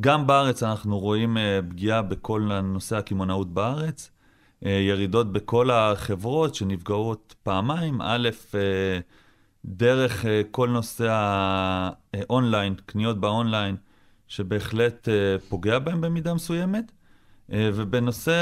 גם 0.00 0.26
בארץ 0.26 0.62
אנחנו 0.62 0.98
רואים 0.98 1.36
אה, 1.36 1.60
פגיעה 1.68 2.02
בכל 2.02 2.52
הנושא 2.52 2.96
הקמעונאות 2.96 3.54
בארץ, 3.54 4.10
אה, 4.66 4.70
ירידות 4.70 5.32
בכל 5.32 5.70
החברות 5.70 6.54
שנפגעות 6.54 7.34
פעמיים, 7.42 8.00
א', 8.02 8.28
אה, 8.54 8.98
דרך 9.64 10.24
כל 10.50 10.68
נושא 10.68 11.06
האונליין, 11.10 12.74
קניות 12.86 13.20
באונליין, 13.20 13.76
שבהחלט 14.28 15.08
פוגע 15.48 15.78
בהם 15.78 16.00
במידה 16.00 16.34
מסוימת. 16.34 16.92
ובנושא 17.48 18.32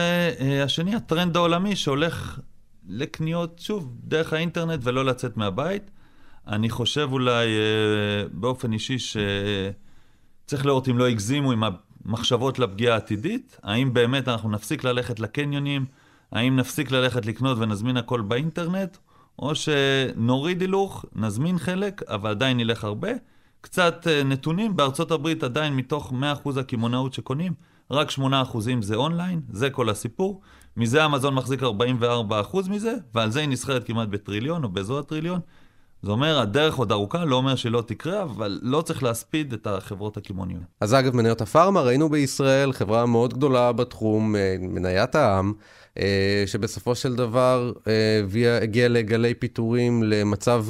השני, 0.65 0.95
הטרנד 0.95 1.37
העולמי 1.37 1.77
שהולך 1.77 2.41
לקניות, 2.89 3.59
שוב, 3.59 3.97
דרך 4.05 4.33
האינטרנט 4.33 4.81
ולא 4.83 5.05
לצאת 5.05 5.37
מהבית. 5.37 5.91
אני 6.49 6.71
חושב 6.71 7.09
אולי 7.13 7.47
באופן 8.33 8.73
אישי 8.73 8.99
ש... 8.99 9.17
צריך 10.47 10.67
לראות 10.67 10.89
אם 10.89 10.99
לא 10.99 11.07
הגזימו 11.07 11.53
עם 11.53 11.63
המחשבות 12.05 12.59
לפגיעה 12.59 12.95
העתידית, 12.95 13.59
האם 13.63 13.93
באמת 13.93 14.29
אנחנו 14.29 14.51
נפסיק 14.51 14.85
ללכת 14.85 15.21
לקניונים, 15.21 15.85
האם 16.33 16.57
נפסיק 16.57 16.91
ללכת 16.91 17.27
לקנות 17.27 17.59
ונזמין 17.59 17.97
הכל 17.97 18.21
באינטרנט, 18.21 18.97
או 19.39 19.53
שנוריד 19.55 20.61
הילוך, 20.61 21.05
נזמין 21.15 21.59
חלק, 21.59 22.03
אבל 22.09 22.31
עדיין 22.31 22.57
נלך 22.57 22.85
הרבה. 22.85 23.09
קצת 23.61 24.07
אה, 24.07 24.23
נתונים, 24.25 24.77
בארצות 24.77 25.11
הברית 25.11 25.45
עדיין 25.45 25.77
מתוך 25.77 26.13
100% 26.47 26.61
הקמעונאות 26.61 27.15
שקונים, 27.15 27.53
רק 27.91 28.11
8% 28.11 28.23
זה 28.81 28.95
אונליין, 28.95 29.41
זה 29.53 29.71
כל 29.71 29.91
הסיפור. 29.91 30.41
מזה 30.77 31.05
המזון 31.05 31.35
מחזיק 31.35 31.63
44% 31.63 31.65
מזה, 32.69 32.95
ועל 33.15 33.31
זה 33.31 33.41
היא 33.41 33.49
נסחרת 33.49 33.87
כמעט 33.87 34.09
בטריליון 34.09 34.65
או 34.65 34.69
באזור 34.69 34.99
הטריליון. 34.99 35.41
זה 36.07 36.13
אומר, 36.13 36.39
הדרך 36.39 36.75
עוד 36.75 36.93
ארוכה, 36.93 37.25
לא 37.25 37.37
אומר 37.37 37.57
שלא 37.57 37.83
תקרה, 37.87 38.23
אבל 38.23 38.59
לא 38.63 38.83
צריך 38.83 39.03
להספיד 39.03 39.53
את 39.53 39.67
החברות 39.67 40.17
הקמעוניות. 40.17 40.63
אז 40.81 40.95
אגב, 40.95 41.17
מניות 41.17 41.41
הפארמה, 41.41 41.81
ראינו 41.81 42.09
בישראל 42.09 42.73
חברה 42.73 43.07
מאוד 43.07 43.35
גדולה 43.35 43.73
בתחום, 43.73 44.37
אה, 44.37 44.57
מניית 44.61 45.15
העם, 45.15 45.53
אה, 45.99 46.45
שבסופו 46.47 46.95
של 46.95 47.15
דבר 47.15 47.73
אה, 47.87 48.59
הגיעה 48.63 48.89
לגלי 48.89 49.35
פיטורים, 49.35 50.03
למצב 50.03 50.67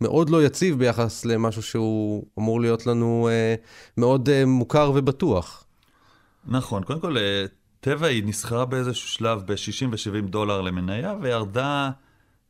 מאוד 0.00 0.30
לא 0.30 0.44
יציב 0.44 0.78
ביחס 0.78 1.24
למשהו 1.24 1.62
שהוא 1.62 2.24
אמור 2.38 2.60
להיות 2.60 2.86
לנו 2.86 3.28
מאוד 3.96 4.44
מוכר 4.44 4.92
ובטוח. 4.94 5.64
נכון, 6.46 6.82
קודם 6.82 7.00
כל, 7.00 7.16
טבע 7.80 8.06
היא 8.06 8.24
נסחרה 8.26 8.64
באיזשהו 8.64 9.08
שלב 9.08 9.42
ב-60 9.46 9.86
ו-70 9.90 10.30
דולר 10.30 10.60
למניה, 10.60 11.14
וירדה 11.20 11.90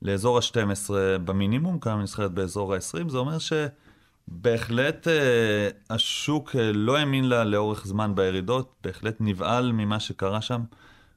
לאזור 0.02 0.38
ה-12 0.38 0.90
במינימום, 1.24 1.78
כמה 1.78 2.02
נסחרת 2.02 2.32
באזור 2.32 2.74
ה-20, 2.74 3.08
זה 3.08 3.18
אומר 3.18 3.36
שבהחלט 3.38 5.08
אה, 5.08 5.68
השוק 5.90 6.56
אה, 6.56 6.72
לא 6.72 6.96
האמין 6.96 7.28
לה 7.28 7.44
לאורך 7.44 7.86
זמן 7.86 8.14
בירידות, 8.14 8.74
בהחלט 8.84 9.16
נבהל 9.20 9.72
ממה 9.72 10.00
שקרה 10.00 10.40
שם, 10.40 10.62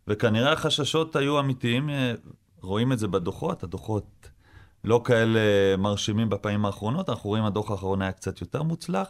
וכנראה 0.08 0.52
החששות 0.52 1.15
היו 1.15 1.39
אמיתיים, 1.39 1.89
אה, 1.89 2.13
רואים 2.62 2.91
את 2.91 3.00
זה 3.00 3.08
בדוחות, 3.08 3.63
הדוחות 3.63 4.30
לא 4.84 5.02
כאלה 5.06 5.39
מרשימים 5.78 6.30
בפעמים 6.30 6.65
האחרונות, 6.65 7.10
אנחנו 7.10 7.30
רואים 7.30 7.46
הדוח 7.46 7.72
האחרון 7.72 8.02
היה 8.02 8.12
קצת 8.12 8.41
יותר 8.41 8.63
מוצלח. 8.63 9.08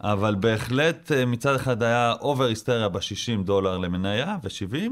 אבל 0.00 0.34
בהחלט 0.34 1.12
אה, 1.12 1.26
מצד 1.26 1.54
אחד 1.54 1.82
היה 1.82 2.12
אובר 2.20 2.44
היסטריה 2.44 2.88
ב-60 2.88 3.42
דולר 3.44 3.78
למניה 3.78 4.36
ו-70, 4.42 4.90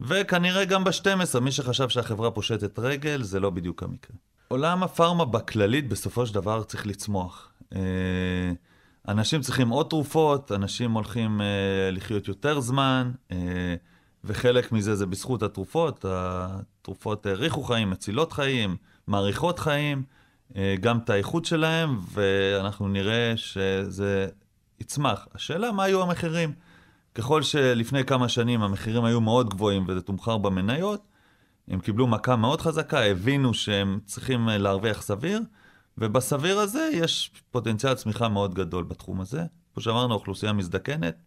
וכנראה 0.00 0.64
גם 0.64 0.84
ב-12, 0.84 1.40
מי 1.40 1.52
שחשב 1.52 1.88
שהחברה 1.88 2.30
פושטת 2.30 2.78
רגל, 2.78 3.22
זה 3.22 3.40
לא 3.40 3.50
בדיוק 3.50 3.82
המקרה. 3.82 4.16
עולם 4.48 4.82
הפארמה 4.82 5.24
בכללית 5.24 5.88
בסופו 5.88 6.26
של 6.26 6.34
דבר 6.34 6.62
צריך 6.62 6.86
לצמוח. 6.86 7.52
אה, 7.74 7.80
אנשים 9.08 9.40
צריכים 9.40 9.68
עוד 9.68 9.86
תרופות, 9.86 10.52
אנשים 10.52 10.92
הולכים 10.92 11.40
אה, 11.40 11.46
לחיות 11.92 12.28
יותר 12.28 12.60
זמן, 12.60 13.10
וחלק 14.24 14.72
מזה 14.72 14.94
זה 14.94 15.06
בזכות 15.06 15.42
התרופות. 15.42 16.04
התרופות 16.08 17.26
האריכו 17.26 17.62
חיים, 17.62 17.90
מצילות 17.90 18.32
חיים, 18.32 18.76
מאריכות 19.08 19.58
חיים. 19.58 20.02
אה, 20.56 20.74
גם 20.80 20.98
את 20.98 21.10
האיכות 21.10 21.44
שלהם, 21.44 21.98
ואנחנו 22.12 22.88
נראה 22.88 23.32
שזה 23.36 24.26
יצמח. 24.80 25.28
השאלה, 25.34 25.72
מה 25.72 25.84
היו 25.84 26.02
המחירים? 26.02 26.52
ככל 27.18 27.42
שלפני 27.42 28.04
כמה 28.04 28.28
שנים 28.28 28.62
המחירים 28.62 29.04
היו 29.04 29.20
מאוד 29.20 29.50
גבוהים 29.50 29.84
וזה 29.88 30.00
תומחר 30.00 30.38
במניות, 30.38 31.02
הם 31.68 31.80
קיבלו 31.80 32.06
מכה 32.06 32.36
מאוד 32.36 32.60
חזקה, 32.60 33.04
הבינו 33.04 33.54
שהם 33.54 34.00
צריכים 34.04 34.48
אה, 34.48 34.58
להרוויח 34.58 35.02
סביר, 35.02 35.40
ובסביר 35.98 36.58
הזה 36.58 36.90
יש 36.92 37.30
פוטנציאל 37.50 37.94
צמיחה 37.94 38.28
מאוד 38.28 38.54
גדול 38.54 38.84
בתחום 38.84 39.20
הזה. 39.20 39.42
כמו 39.74 39.82
שאמרנו, 39.82 40.14
האוכלוסייה 40.14 40.52
מזדקנת, 40.52 41.22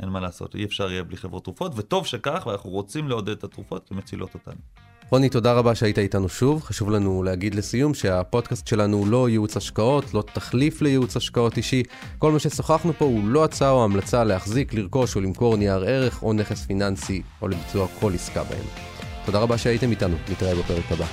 אין 0.00 0.08
מה 0.08 0.20
לעשות, 0.20 0.54
אי 0.54 0.64
אפשר 0.64 0.90
יהיה 0.90 1.04
בלי 1.04 1.16
חברות 1.16 1.44
תרופות, 1.44 1.72
וטוב 1.76 2.06
שכך, 2.06 2.46
ואנחנו 2.46 2.70
רוצים 2.70 3.08
לעודד 3.08 3.32
את 3.32 3.44
התרופות, 3.44 3.88
כי 3.88 3.94
מצילות 3.94 4.34
אותנו. 4.34 4.60
רוני, 5.10 5.28
תודה 5.28 5.52
רבה 5.52 5.74
שהיית 5.74 5.98
איתנו 5.98 6.28
שוב. 6.28 6.62
חשוב 6.62 6.90
לנו 6.90 7.22
להגיד 7.22 7.54
לסיום 7.54 7.94
שהפודקאסט 7.94 8.66
שלנו 8.66 8.96
הוא 8.96 9.06
לא 9.06 9.28
ייעוץ 9.28 9.56
השקעות, 9.56 10.14
לא 10.14 10.24
תחליף 10.34 10.82
לייעוץ 10.82 11.16
השקעות 11.16 11.56
אישי. 11.56 11.82
כל 12.18 12.32
מה 12.32 12.38
ששוחחנו 12.38 12.92
פה 12.92 13.04
הוא 13.04 13.28
לא 13.28 13.44
הצעה 13.44 13.70
או 13.70 13.84
המלצה 13.84 14.24
להחזיק, 14.24 14.74
לרכוש 14.74 15.16
או 15.16 15.20
למכור 15.20 15.56
נייר 15.56 15.84
ערך 15.84 16.22
או 16.22 16.32
נכס 16.32 16.66
פיננסי 16.66 17.22
או 17.42 17.48
לביצוע 17.48 17.86
כל 18.00 18.14
עסקה 18.14 18.44
בהם. 18.44 18.64
תודה 19.26 19.38
רבה 19.38 19.58
שהייתם 19.58 19.90
איתנו, 19.90 20.16
נתראה 20.30 20.54
בפרק 20.54 20.92
הבא. 20.92 21.06